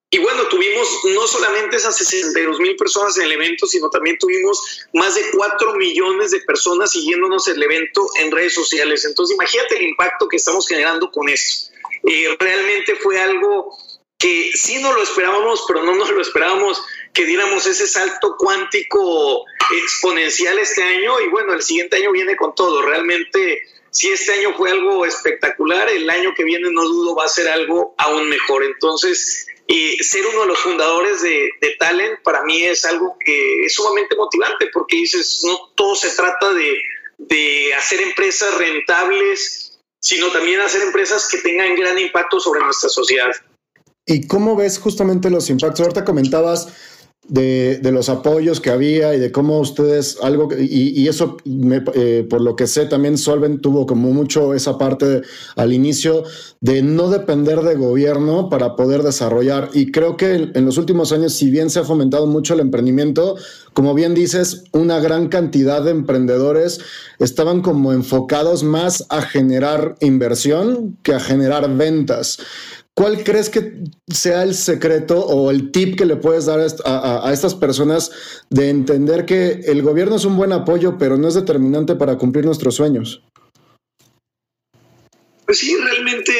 [0.08, 4.86] y bueno, tuvimos no solamente esas 62 mil personas en el evento, sino también tuvimos
[4.92, 9.04] más de 4 millones de personas siguiéndonos el evento en redes sociales.
[9.04, 11.72] Entonces, imagínate el impacto que estamos generando con esto.
[12.04, 13.76] Eh, realmente fue algo
[14.16, 16.80] que sí no lo esperábamos, pero no nos lo esperábamos
[17.12, 19.44] que diéramos ese salto cuántico
[19.82, 21.20] exponencial este año.
[21.20, 22.80] Y bueno, el siguiente año viene con todo.
[22.82, 27.28] Realmente, si este año fue algo espectacular, el año que viene no dudo va a
[27.28, 28.62] ser algo aún mejor.
[28.62, 33.74] Entonces, y ser uno de los fundadores de, Talent para mí es algo que es
[33.74, 36.78] sumamente motivante porque dices, no todo se trata de,
[37.18, 43.32] de hacer empresas rentables, sino también hacer empresas que tengan gran impacto sobre nuestra sociedad.
[44.06, 45.80] ¿Y cómo ves justamente los impactos?
[45.80, 46.68] Ahorita comentabas
[47.28, 52.56] de, los apoyos que había y de cómo ustedes algo y, eso eh, por lo
[52.56, 55.22] que sé también Solven tuvo como mucho esa parte
[55.56, 56.24] al inicio
[56.60, 59.70] de no depender de gobierno para poder desarrollar.
[59.72, 63.36] Y creo que en los últimos años si bien se ha fomentado mucho el emprendimiento
[63.72, 66.80] como bien dices una gran cantidad de emprendedores
[67.18, 72.38] estaban como enfocados más a generar inversión que a generar ventas
[72.98, 73.74] ¿Cuál crees que
[74.10, 78.10] sea el secreto o el tip que le puedes dar a, estas personas
[78.48, 82.46] de entender que el gobierno es un buen apoyo, pero no es determinante para cumplir
[82.46, 83.22] nuestros sueños?
[85.44, 86.32] Pues sí, realmente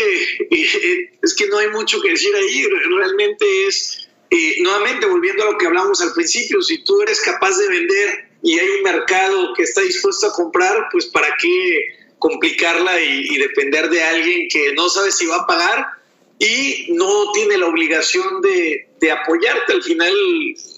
[0.51, 2.67] eh, es que no hay mucho que decir ahí.
[2.97, 7.59] Realmente es, eh, nuevamente, volviendo a lo que hablamos al principio, si tú eres capaz
[7.59, 11.81] de vender y hay un mercado que está dispuesto a comprar, pues para qué
[12.19, 15.97] complicarla y, y depender de alguien que no sabe si va a pagar
[16.39, 19.73] y no tiene la obligación de, apoyarte.
[19.73, 20.13] Al final,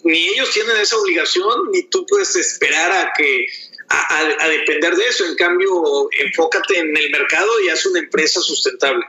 [0.04, 3.46] ni ellos tienen esa obligación, ni tú puedes esperar a que
[3.88, 5.24] a, depender de eso.
[5.24, 9.04] En cambio, enfócate en el mercado y haz una empresa sustentable.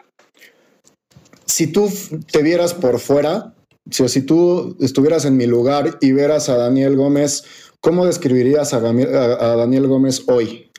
[1.45, 1.91] Si tú
[2.31, 3.53] te vieras por fuera,
[3.91, 7.43] si, si tú estuvieras en mi lugar y vieras a Daniel Gómez,
[7.81, 10.71] ¿cómo describirías a, a Daniel Gómez hoy?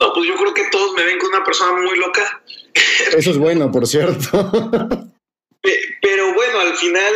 [0.00, 2.42] No, pues yo creo que todos me ven como una persona muy loca
[3.16, 4.50] eso es bueno, por cierto.
[6.00, 7.14] Pero bueno, al final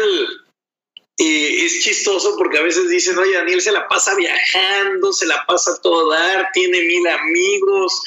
[1.18, 5.78] es chistoso porque a veces dicen, oye, Daniel se la pasa viajando, se la pasa
[5.82, 8.02] todo dar, tiene mil amigos,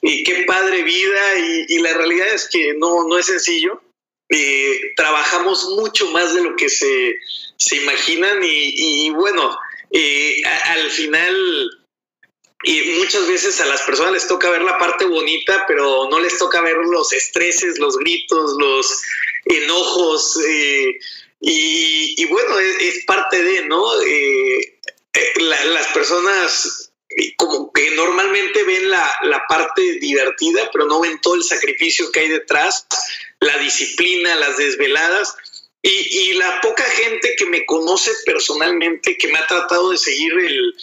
[0.00, 1.38] y qué padre vida,
[1.68, 3.80] y, la realidad es que no, no es sencillo.
[4.96, 7.16] Trabajamos mucho más de lo que se,
[7.56, 9.56] se imaginan y, bueno,
[10.64, 11.70] al final
[12.64, 16.38] y muchas veces a las personas les toca ver la parte bonita, pero no les
[16.38, 19.02] toca ver los estreses, los gritos, los
[19.44, 20.38] enojos.
[20.48, 20.98] Eh,
[21.40, 24.00] Y, bueno, es, parte de, ¿no?
[24.02, 24.78] Eh,
[25.12, 26.90] eh, las personas
[27.36, 32.20] como que normalmente ven la, la, parte divertida, pero no ven todo el sacrificio que
[32.20, 32.86] hay detrás,
[33.40, 35.36] la disciplina, las desveladas.
[35.82, 40.32] Y, y la poca gente que me conoce personalmente, que me ha tratado de seguir
[40.32, 40.74] el,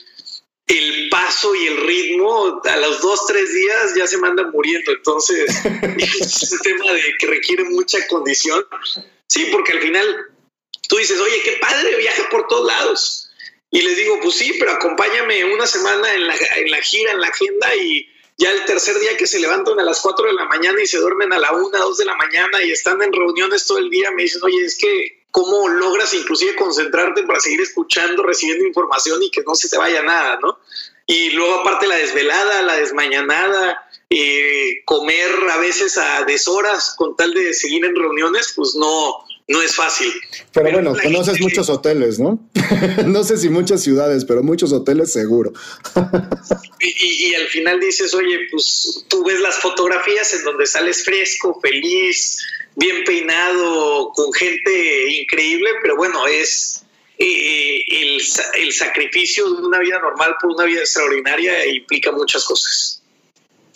[0.71, 4.91] el paso y el ritmo, a los dos, tres días ya se manda muriendo.
[4.91, 5.49] Entonces,
[5.97, 8.65] es un tema de que requiere mucha condición.
[9.27, 10.31] Sí, porque al final
[10.87, 13.31] tú dices, oye, qué padre, viaja por todos lados.
[13.69, 17.21] Y les digo, pues sí, pero acompáñame una semana en la, en la gira, en
[17.21, 18.07] la agenda y
[18.37, 20.97] ya el tercer día que se levantan a las 4 de la mañana y se
[20.97, 24.11] duermen a la 1, 2 de la mañana y están en reuniones todo el día,
[24.11, 29.31] me dicen, oye, es que cómo logras inclusive concentrarte para seguir escuchando, recibiendo información y
[29.31, 30.59] que no se te vaya nada, ¿no?
[31.07, 37.33] Y luego aparte la desvelada, la desmañanada, eh, comer a veces a deshoras con tal
[37.33, 40.11] de seguir en reuniones, pues no, no es fácil.
[40.53, 42.39] Pero, bueno, conoces muchos hoteles, ¿no?
[43.05, 45.53] no sé si muchas ciudades, pero muchos hoteles seguro.
[46.79, 51.59] y, y, al final dices, oye, pues tú ves las fotografías en donde sales fresco,
[51.61, 52.37] feliz,
[52.75, 56.83] bien peinado, con gente increíble, pero bueno, es
[57.17, 58.21] eh, el,
[58.55, 63.03] el sacrificio de una vida normal por una vida extraordinaria e implica muchas cosas.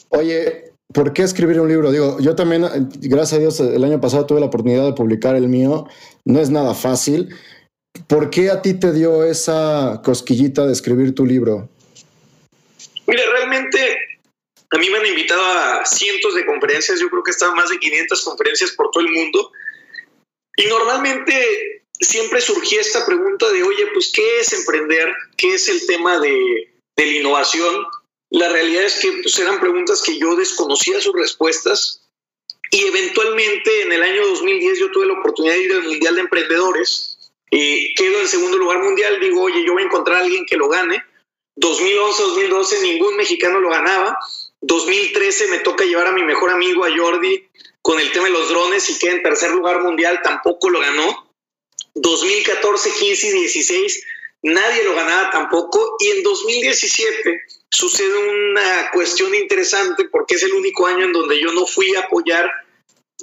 [0.10, 1.92] Oye, ¿por qué escribir un libro?
[1.92, 2.66] Digo, yo también,
[3.02, 5.88] gracias a Dios, el año pasado tuve la oportunidad de publicar el mío.
[6.24, 7.36] No es nada fácil.
[8.08, 11.70] ¿Por qué a ti te dio esa cosquillita de escribir tu libro?
[13.08, 13.98] Mira, realmente
[14.72, 17.78] a mí me han invitado a cientos de conferencias, yo creo que están más de
[17.78, 19.52] 500 conferencias por todo el mundo.
[20.56, 25.14] Y normalmente siempre surgía esta pregunta de, oye, pues, ¿qué es emprender?
[25.36, 27.86] ¿Qué es el tema de, de la innovación?
[28.30, 32.02] La realidad es que pues, eran preguntas que yo desconocía sus respuestas
[32.72, 36.22] y eventualmente en el año 2010 yo tuve la oportunidad de ir al Mundial de
[36.22, 37.12] Emprendedores.
[37.52, 40.58] y quedo en segundo lugar mundial, digo, oye, yo voy a encontrar a alguien que
[40.58, 41.04] lo gane.
[41.58, 44.18] 2011-2012 ningún mexicano lo ganaba.
[44.62, 47.48] 2013 me toca llevar a mi mejor amigo, a Jordi,
[47.82, 51.32] con el tema de los drones y queda en tercer lugar mundial, tampoco lo ganó.
[51.94, 54.04] 2014, 15 y 16
[54.46, 55.98] nadie lo ganaba tampoco.
[56.00, 61.52] Y en 2017 sucede una cuestión interesante porque es el único año en donde yo
[61.52, 62.50] no fui a apoyar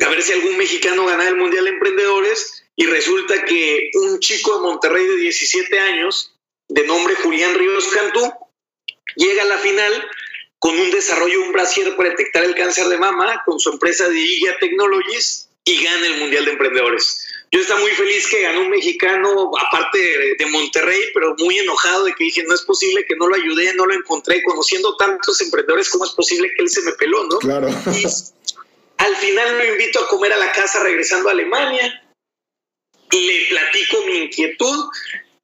[0.00, 4.56] a ver si algún mexicano ganaba el Mundial de Emprendedores y resulta que un chico
[4.56, 6.34] de Monterrey de 17 años,
[6.68, 8.32] de nombre Julián Ríos Cantú,
[9.16, 10.08] llega a la final
[10.58, 14.08] con un desarrollo de un brasier para detectar el cáncer de mama con su empresa
[14.08, 17.31] de IGA Technologies y gana el Mundial de Emprendedores.
[17.54, 19.98] Yo estaba muy feliz que ganó un mexicano, aparte
[20.38, 23.74] de, Monterrey, pero muy enojado de que dije, no es posible que no lo ayudé,
[23.74, 27.38] no lo encontré, conociendo tantos emprendedores, ¿cómo es posible que él se me peló, no?
[27.38, 27.68] Claro.
[27.68, 28.06] Y
[28.96, 32.02] al final lo invito a comer a la casa regresando a Alemania,
[33.10, 34.88] le platico mi inquietud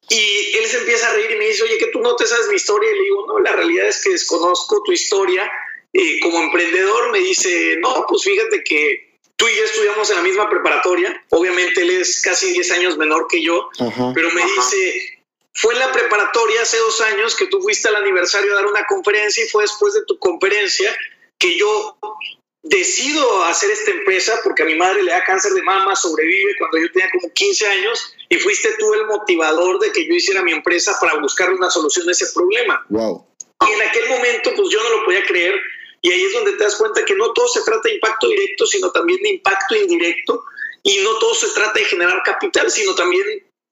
[0.08, 2.48] y él se empieza a reír y me dice, oye, que tú no te sabes
[2.48, 2.90] mi historia.
[2.90, 5.50] Y le digo, no, la realidad es que desconozco tu historia.
[5.92, 9.07] Eh, como emprendedor me dice, no, pues fíjate que
[9.38, 13.28] tú y yo estudiamos en la misma preparatoria, obviamente él es casi 10 años menor
[13.28, 13.70] que yo,
[14.12, 15.22] pero me dice,
[15.54, 18.84] fue en la preparatoria hace dos años que tú fuiste al aniversario a dar una
[18.86, 20.94] conferencia y fue después de tu conferencia
[21.38, 21.96] que yo
[22.64, 26.78] decido hacer esta empresa porque a mi madre le da cáncer de mama, sobrevive cuando
[26.78, 30.50] yo tenía como 15 años y fuiste tú el motivador de que yo hiciera mi
[30.50, 32.84] empresa para buscar una solución a ese problema.
[32.88, 33.24] Wow.
[33.68, 35.54] Y en aquel momento pues yo no lo podía creer
[36.00, 38.66] y ahí es donde te das cuenta que no todo se trata de impacto directo,
[38.66, 40.44] sino también de impacto indirecto.
[40.82, 43.24] Y no todo se trata de generar capital, sino también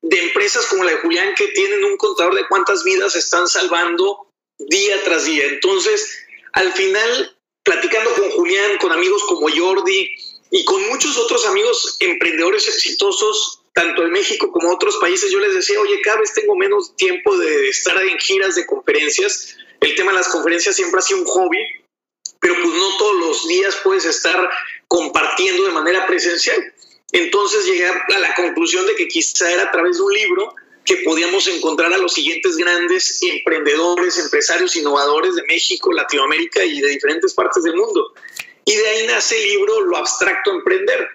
[0.03, 4.29] de empresas como la de Julián que tienen un contador de cuántas vidas están salvando
[4.59, 5.47] día tras día.
[5.47, 10.17] Entonces, al final, platicando con Julián, con amigos como Jordi
[10.51, 15.39] y con muchos otros amigos emprendedores exitosos, tanto en México como en otros países, yo
[15.39, 19.57] les decía, oye, cada vez tengo menos tiempo de estar en giras de conferencias.
[19.81, 21.59] El tema de las conferencias siempre ha sido un hobby
[22.47, 24.49] pero pues no todos los días puedes estar
[24.87, 26.73] compartiendo de manera presencial.
[27.11, 30.55] Entonces llegué a la conclusión de que quizá era a través de un libro
[30.85, 36.91] que podíamos encontrar a los siguientes grandes emprendedores, empresarios, innovadores de México, Latinoamérica y de
[36.91, 38.15] diferentes partes del mundo.
[38.65, 41.09] Y de ahí nace el libro Lo abstracto emprender,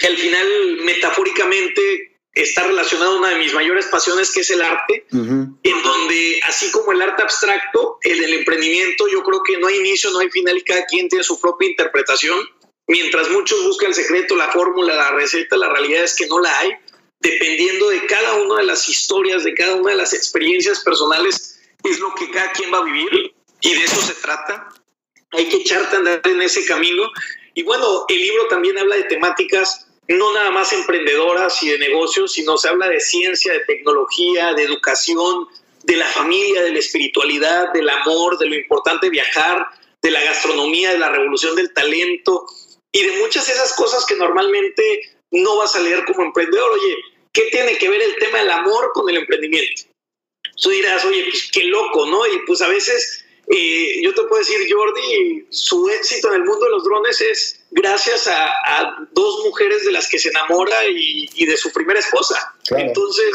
[0.00, 4.62] que al final metafóricamente está relacionado a una de mis mayores pasiones, que es el
[4.62, 9.66] arte, en donde, así como el arte abstracto, el del emprendimiento, yo creo que no
[9.66, 12.38] hay inicio, no hay final y cada quien tiene su propia interpretación.
[12.86, 16.56] Mientras muchos buscan el secreto, la fórmula, la receta, la realidad es que no la
[16.58, 16.70] hay.
[17.20, 21.98] Dependiendo de cada una de las historias, de cada una de las experiencias personales, es
[21.98, 24.68] lo que cada quien va a vivir y de eso se trata.
[25.32, 27.10] Hay que echarte a andar en ese camino.
[27.54, 32.32] Y bueno, el libro también habla de temáticas no nada más emprendedoras y de negocios,
[32.32, 35.46] sino se habla de ciencia, de tecnología, de educación,
[35.84, 39.66] de la familia, de la espiritualidad, del amor, de lo importante viajar,
[40.02, 42.46] de la gastronomía, de la revolución del talento
[42.90, 46.70] y de muchas de esas cosas que normalmente no vas a leer como emprendedor.
[46.72, 46.96] Oye,
[47.32, 49.82] ¿qué tiene que ver el tema del amor con el emprendimiento?
[50.60, 52.26] Tú dirás, oye, pues qué loco, ¿no?
[52.26, 56.66] Y pues a veces eh, yo te puedo decir, Jordi, su éxito en el mundo
[56.66, 61.56] de los drones es gracias a, dos mujeres de las que se enamora y, de
[61.56, 62.54] su primera esposa.
[62.76, 63.30] Entonces,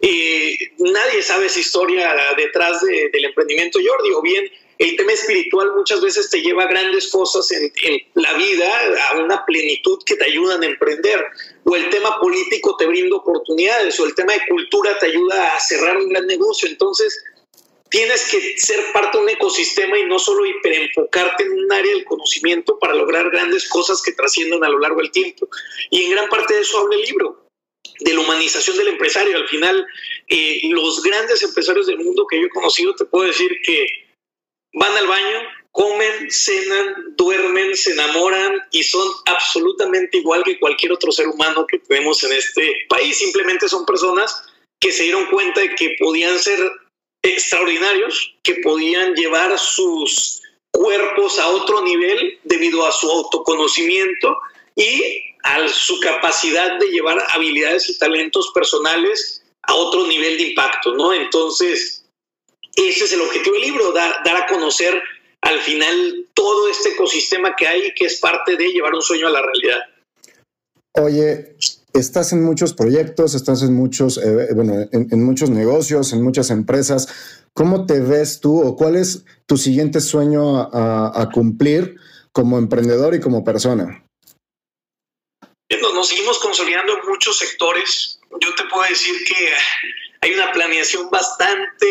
[0.00, 4.48] eh, nadie sabe esa historia detrás del emprendimiento Jordi, o bien
[4.78, 7.72] el tema espiritual muchas veces te lleva a grandes cosas en,
[8.14, 8.70] la vida,
[9.10, 11.24] a una plenitud que te ayudan a emprender,
[11.64, 15.60] o el tema político te brinda oportunidades, o el tema de cultura te ayuda a
[15.60, 16.68] cerrar un gran negocio.
[16.68, 17.18] Entonces,
[17.88, 22.04] tienes que ser parte de un ecosistema y no solo hiperenfocarte en un área del
[22.04, 25.48] conocimiento para lograr grandes cosas que trasciendan a lo largo del tiempo.
[25.90, 27.46] Y en gran parte de eso habla el libro
[28.00, 29.36] de la humanización del empresario.
[29.36, 29.86] Al final,
[30.28, 33.86] eh, los grandes empresarios del mundo que yo he conocido, te puedo decir que
[34.74, 41.12] van al baño, comen, cenan, duermen, se enamoran y son absolutamente igual que cualquier otro
[41.12, 43.18] ser humano que tenemos en este país.
[43.18, 44.42] Simplemente son personas
[44.80, 46.58] que se dieron cuenta de que podían ser
[47.30, 54.36] extraordinarios, que podían llevar sus cuerpos a otro nivel debido a su autoconocimiento
[54.74, 60.94] y a su capacidad de llevar habilidades y talentos personales a otro nivel de impacto,
[60.94, 61.12] ¿no?
[61.12, 62.04] Entonces,
[62.76, 65.02] ese es el objetivo del libro, dar, dar a conocer
[65.40, 69.30] al final todo este ecosistema que hay que es parte de llevar un sueño a
[69.30, 69.80] la realidad.
[70.94, 71.56] Oye,
[71.98, 77.08] estás en muchos proyectos, estás en muchos, eh, bueno, en, muchos negocios, en muchas empresas.
[77.52, 81.96] ¿Cómo te ves tú o cuál es tu siguiente sueño a, cumplir
[82.32, 84.04] como emprendedor y como persona?
[85.94, 88.20] Nos seguimos consolidando en muchos sectores.
[88.40, 89.52] Yo te puedo decir que
[90.20, 91.86] hay una planeación bastante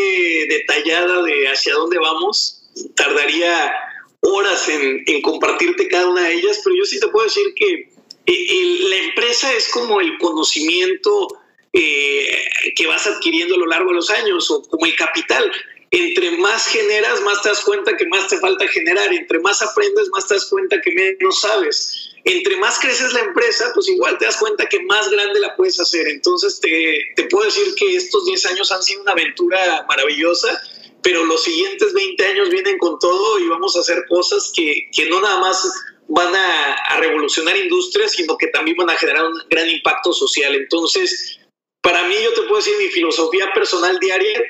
[0.47, 2.69] detallada de hacia dónde vamos.
[2.95, 3.73] Tardaría
[4.21, 7.94] horas en, en compartirte cada una de ellas, pero yo sí te puedo decir que
[8.27, 11.27] la empresa es como el conocimiento
[11.73, 12.45] eh,
[12.75, 15.51] que vas adquiriendo a lo largo de los años o como el capital.
[15.91, 19.13] Entre más generas, más te das cuenta que más te falta generar.
[19.13, 22.11] Entre más aprendes, más te das cuenta que menos sabes.
[22.23, 25.79] Entre más creces la empresa, pues igual te das cuenta que más grande la puedes
[25.79, 26.07] hacer.
[26.07, 30.61] Entonces te, te puedo decir que estos 10 años han sido una aventura maravillosa,
[31.03, 35.07] pero los siguientes 20 años vienen con todo y vamos a hacer cosas que, que
[35.07, 35.69] no nada más
[36.07, 40.55] van a, revolucionar industrias, sino que también van a generar un gran impacto social.
[40.55, 41.39] Entonces,
[41.81, 44.41] para mí, yo te puedo decir, mi filosofía personal diaria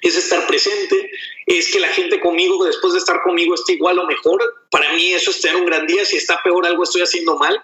[0.00, 1.10] es estar presente,
[1.46, 4.42] es que la gente conmigo, después de estar conmigo, esté igual o mejor.
[4.70, 7.62] Para mí eso es tener un gran día, si está peor algo estoy haciendo mal.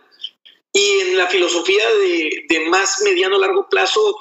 [0.72, 4.18] Y en la filosofía de, de más mediano largo plazo,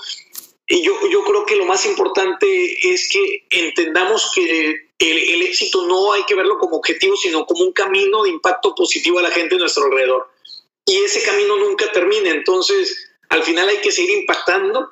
[0.68, 6.24] yo, yo creo que lo más importante es que entendamos que el, éxito no hay
[6.24, 9.58] que verlo como objetivo, sino como un camino de impacto positivo a la gente a
[9.58, 10.30] nuestro alrededor.
[10.86, 14.92] Y ese camino nunca termina, entonces al final hay que seguir impactando,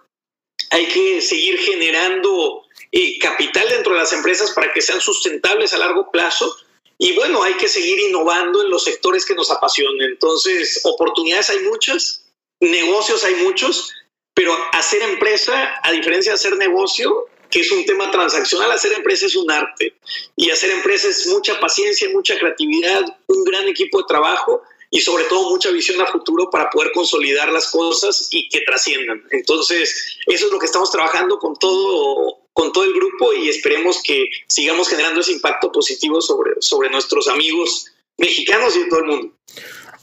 [0.71, 5.77] hay que seguir generando eh, capital dentro de las empresas para que sean sustentables a
[5.77, 6.55] largo plazo.
[6.97, 10.11] Y bueno, hay que seguir innovando en los sectores que nos apasionen.
[10.11, 12.25] Entonces, oportunidades hay muchas,
[12.59, 13.91] negocios hay muchos,
[14.33, 19.25] pero hacer empresa, a diferencia de hacer negocio, que es un tema transaccional, hacer empresa
[19.25, 19.93] es un arte.
[20.37, 25.25] Y hacer empresa es mucha paciencia, mucha creatividad, un gran equipo de trabajo y sobre
[25.25, 29.21] todo mucha visión a futuro para poder consolidar las cosas y que trasciendan.
[29.31, 34.01] Entonces, eso es lo que estamos trabajando con todo, con todo el grupo y esperemos
[34.03, 39.05] que sigamos generando ese impacto positivo sobre, sobre nuestros amigos mexicanos y de todo el
[39.05, 39.33] mundo.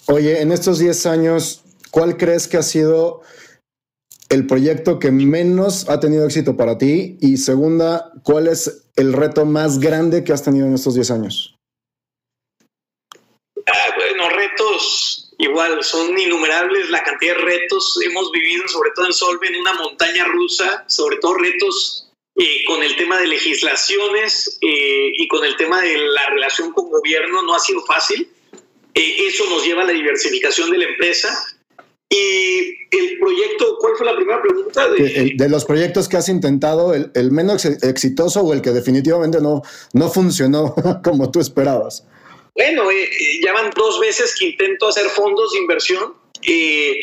[0.06, 3.22] Oye, en estos 10 años, ¿cuál crees que ha sido
[4.28, 7.16] el proyecto que menos ha tenido éxito para ti?
[7.20, 11.54] Y segunda, ¿cuál es el reto más grande que has tenido en estos 10 años?
[13.66, 19.12] Ah, bueno, retos igual, son innumerables la cantidad de retos hemos vivido, sobre todo en
[19.12, 25.10] Solve, en una montaña rusa, sobre todo retos eh, con el tema de legislaciones eh,
[25.16, 28.28] y con el tema de la relación con gobierno, no ha sido fácil.
[28.94, 31.57] Eh, eso nos lleva a la diversificación de la empresa,
[32.10, 34.88] y el proyecto, ¿cuál fue la primera pregunta?
[34.88, 40.08] De, los proyectos que has intentado, el, menos exitoso o el que definitivamente no, no
[40.08, 42.06] funcionó como tú esperabas.
[42.54, 46.14] Bueno, eh, eh, ya van dos veces que intento hacer fondos de inversión.
[46.42, 46.96] Eh,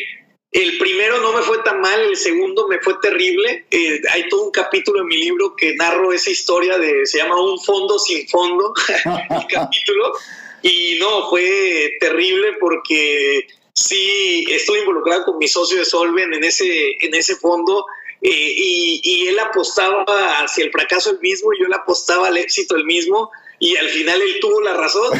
[0.51, 3.65] el primero no me fue tan mal, el segundo me fue terrible.
[4.11, 7.59] hay todo un capítulo en mi libro que narro esa historia de, se llama Un
[7.59, 8.73] fondo sin fondo,
[9.05, 10.13] el capítulo.
[10.61, 13.45] Y no, fue terrible porque
[13.75, 17.85] sí estuve involucrado con mi socio de Solven en ese, en ese fondo
[18.21, 20.05] eh, y, él apostaba
[20.39, 23.89] hacia el fracaso el mismo y yo le apostaba al éxito el mismo y al
[23.89, 25.11] final él tuvo la razón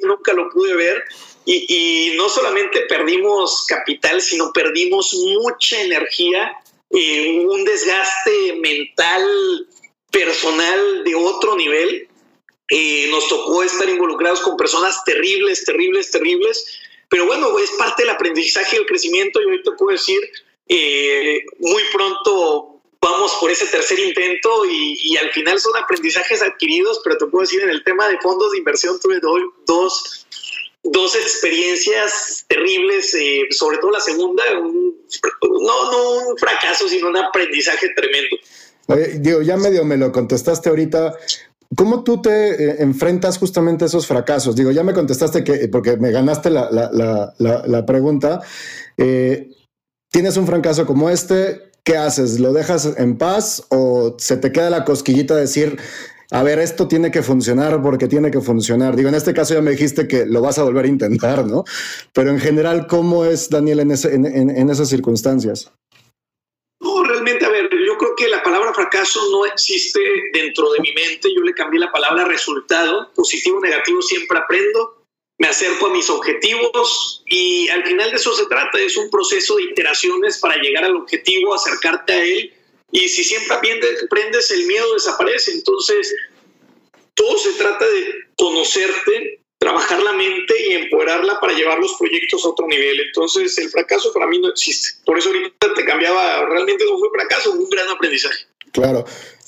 [0.00, 1.04] nunca lo pude ver
[1.44, 1.66] y,
[2.12, 6.56] y, no solamente perdimos capital sino perdimos mucha energía
[6.94, 9.66] eh, un desgaste mental
[10.10, 12.06] personal de otro nivel.
[12.68, 16.81] Eh, nos tocó estar involucrados con personas terribles, terribles, terribles,
[17.12, 20.18] pero bueno, es parte del aprendizaje y el crecimiento y ahorita puedo decir,
[20.66, 27.18] eh, muy pronto vamos por ese tercer intento y, al final son aprendizajes adquiridos, pero
[27.18, 30.26] te puedo decir, en el tema de fondos de inversión tuve dos,
[30.84, 37.90] dos experiencias terribles, eh, sobre todo la segunda, no, no un fracaso, sino un aprendizaje
[37.94, 38.36] tremendo.
[39.20, 41.14] digo, ya medio me lo contestaste ahorita,
[41.76, 44.56] ¿Cómo tú te eh, enfrentas justamente a esos fracasos?
[44.56, 48.40] Digo, ya me contestaste que, porque me ganaste la, la, la, la pregunta.
[48.96, 49.48] Eh,
[50.12, 52.38] Tienes un fracaso como este, ¿qué haces?
[52.38, 55.78] ¿Lo dejas en paz o se te queda la cosquillita de decir,
[56.30, 58.94] a ver, esto tiene que funcionar porque tiene que funcionar?
[58.94, 61.64] Digo, en este caso ya me dijiste que lo vas a volver a intentar, ¿no?
[62.12, 65.72] Pero en general, ¿cómo es Daniel en, ese, en, en esas circunstancias?
[66.82, 70.00] No, realmente, a ver, yo creo que la palabra fracaso no existe
[70.32, 71.32] dentro de mi mente.
[71.34, 73.10] Yo le cambié la palabra resultado.
[73.14, 75.04] Positivo, negativo, siempre aprendo.
[75.38, 78.80] Me acerco a mis objetivos y al final de eso se trata.
[78.80, 82.52] Es un proceso de iteraciones para llegar al objetivo, acercarte a él.
[82.90, 85.52] Y si siempre aprendes, el miedo desaparece.
[85.52, 86.14] Entonces,
[87.14, 92.48] todo se trata de conocerte, trabajar la mente y empoderarla para llevar los proyectos a
[92.48, 92.98] otro nivel.
[92.98, 95.00] Entonces, el fracaso para mí no existe.
[95.06, 98.46] Por eso ahorita te cambiaba, realmente no fue fracaso, un gran aprendizaje.
[98.72, 99.04] Claro.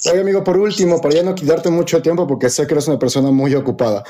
[0.09, 2.99] Oye, amigo, por último, para ya no quitarte mucho tiempo, porque sé que eres una
[2.99, 4.05] persona muy ocupada.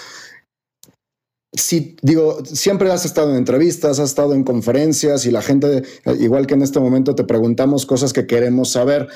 [1.56, 5.84] Si, digo, siempre has estado en entrevistas, has estado en conferencias y la gente,
[6.20, 9.08] igual que en este momento, te preguntamos cosas que queremos saber.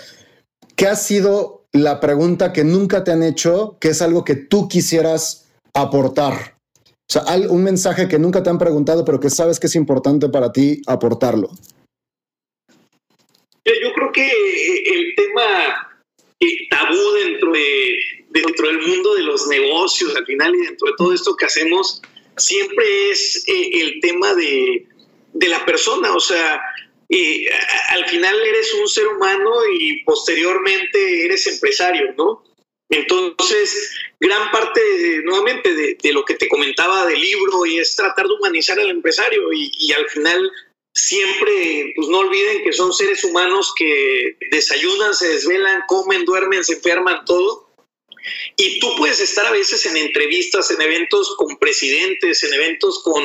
[0.74, 4.68] ¿Qué ha sido la pregunta que nunca te han hecho, que es algo que tú
[4.68, 6.57] quisieras aportar?
[7.08, 10.28] O sea, un mensaje que nunca te han preguntado, pero que sabes que es importante
[10.28, 11.48] para ti aportarlo.
[13.64, 16.02] Yo creo que eh, el tema
[16.38, 17.98] eh, tabú dentro, de,
[18.28, 22.02] dentro del mundo de los negocios, al final, y dentro de todo esto que hacemos,
[22.36, 24.86] siempre es eh, el tema de,
[25.32, 26.14] de, la persona.
[26.14, 26.60] O sea,
[27.88, 29.50] al final eres un ser humano
[29.80, 32.44] y posteriormente eres empresario, ¿no?
[32.90, 34.80] Entonces, gran parte,
[35.24, 39.52] nuevamente, de, lo que te comentaba del libro y es tratar de humanizar al empresario
[39.52, 40.50] y, al final
[40.94, 46.74] siempre, pues no olviden que son seres humanos que desayunan, se desvelan, comen, duermen, se
[46.74, 47.68] enferman, todo.
[48.56, 53.22] Y tú puedes estar a veces en entrevistas, en eventos con presidentes, en eventos con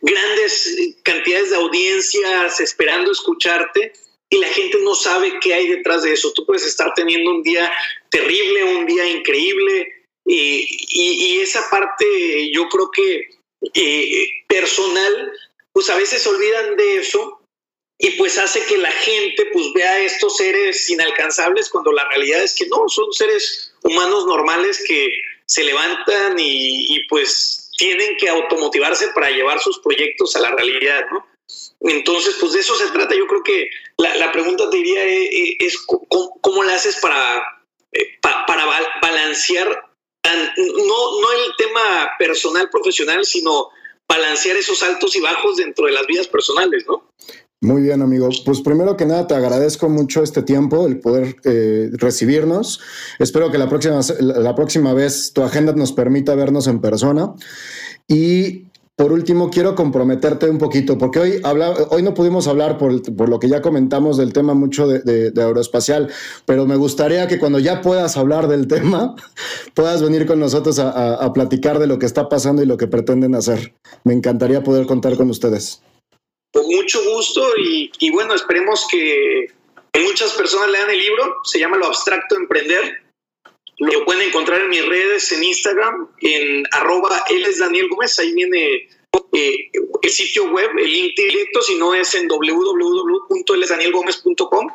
[0.00, 3.92] grandes cantidades de audiencias esperando escucharte
[4.30, 6.32] y la gente no sabe qué hay detrás de eso.
[6.32, 7.72] Tú puedes estar teniendo un día
[8.10, 9.94] terrible, un día increíble,
[10.30, 13.28] y, esa parte yo creo que
[13.74, 15.32] eh, personal,
[15.72, 17.40] pues a veces olvidan de eso
[17.98, 22.54] y pues hace que la gente pues vea estos seres inalcanzables cuando la realidad es
[22.54, 25.10] que no, son seres humanos normales que
[25.46, 31.24] se levantan y, pues tienen que automotivarse para llevar sus proyectos a la realidad, ¿no?
[31.80, 33.14] Entonces, pues de eso se trata.
[33.14, 37.44] Yo creo que la, pregunta te diría eh, eh, es, ¿cómo, la haces para,
[38.20, 38.66] para
[39.02, 39.88] balancear
[40.56, 43.68] no, no el tema personal, profesional, sino
[44.08, 47.08] balancear esos altos y bajos dentro de las vidas personales, ¿no?
[47.60, 48.28] Muy bien, amigo.
[48.44, 52.80] Pues primero que nada, te agradezco mucho este tiempo, el poder eh, recibirnos.
[53.18, 57.34] Espero que la próxima, la próxima vez tu agenda nos permita vernos en persona.
[58.06, 58.67] Y
[58.98, 63.28] por último, quiero comprometerte un poquito, porque hoy, habla, hoy no pudimos hablar por, por,
[63.28, 66.12] lo que ya comentamos del tema mucho de, de, aeroespacial,
[66.46, 69.14] pero me gustaría que cuando ya puedas hablar del tema,
[69.74, 72.76] puedas venir con nosotros a, a, a platicar de lo que está pasando y lo
[72.76, 73.72] que pretenden hacer.
[74.02, 75.80] Me encantaría poder contar con ustedes.
[76.52, 79.46] Con mucho gusto y, y bueno, esperemos que
[80.02, 83.07] muchas personas lean el libro, se llama Lo Abstracto Emprender
[83.78, 88.32] lo pueden encontrar en mis redes, en Instagram, en arroba él es Daniel Gómez, ahí
[88.32, 88.88] viene
[89.32, 89.70] eh,
[90.02, 94.68] el sitio web, el link directo, si no es en www.elesdanielgomez.com.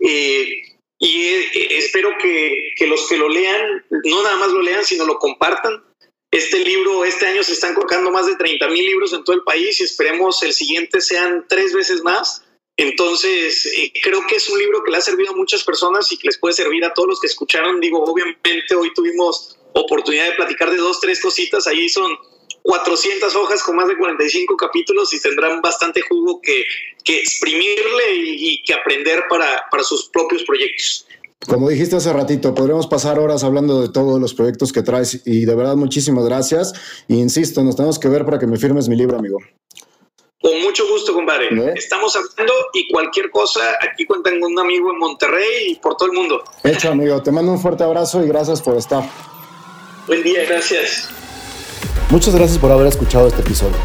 [0.00, 0.62] Eh,
[1.00, 5.06] y eh, espero que, que, los que lo lean, no nada más lo lean, sino
[5.06, 5.84] lo compartan.
[6.30, 9.44] Este libro, este año se están colocando más de 30 mil libros en todo el
[9.44, 12.44] país y esperemos el siguiente sean tres veces más.
[12.78, 16.16] Entonces, eh, creo que es un libro que le ha servido a muchas personas y
[16.16, 17.80] que les puede servir a todos los que escucharon.
[17.80, 21.66] Digo, obviamente hoy tuvimos oportunidad de platicar de dos, tres cositas.
[21.66, 22.08] Ahí son
[22.62, 26.64] 400 hojas con más de 45 capítulos y tendrán bastante jugo que,
[27.02, 31.04] que exprimirle y, que aprender para, para sus propios proyectos.
[31.48, 35.46] Como dijiste hace ratito, podremos pasar horas hablando de todos los proyectos que traes y
[35.46, 36.72] de verdad muchísimas gracias.
[37.08, 39.40] E insisto, nos tenemos que ver para que me firmes mi libro, amigo.
[40.40, 41.48] Con mucho gusto, compadre.
[41.50, 41.74] ¿Eh?
[41.76, 46.10] Estamos hablando y cualquier cosa, aquí cuentan con un amigo en Monterrey y por todo
[46.10, 46.44] el mundo.
[46.62, 47.20] Hecho, amigo.
[47.22, 49.02] Te mando un fuerte abrazo y gracias por estar.
[50.06, 51.08] Buen día, gracias.
[52.10, 53.76] Muchas gracias por haber escuchado este episodio.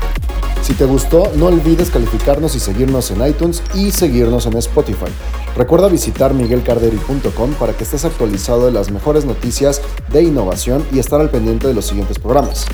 [0.61, 5.11] Si te gustó, no olvides calificarnos y seguirnos en iTunes y seguirnos en Spotify.
[5.57, 11.19] Recuerda visitar miguelcarderi.com para que estés actualizado de las mejores noticias de innovación y estar
[11.19, 12.65] al pendiente de los siguientes programas.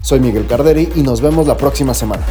[0.00, 2.24] Soy Miguel Carderi y nos vemos la próxima semana.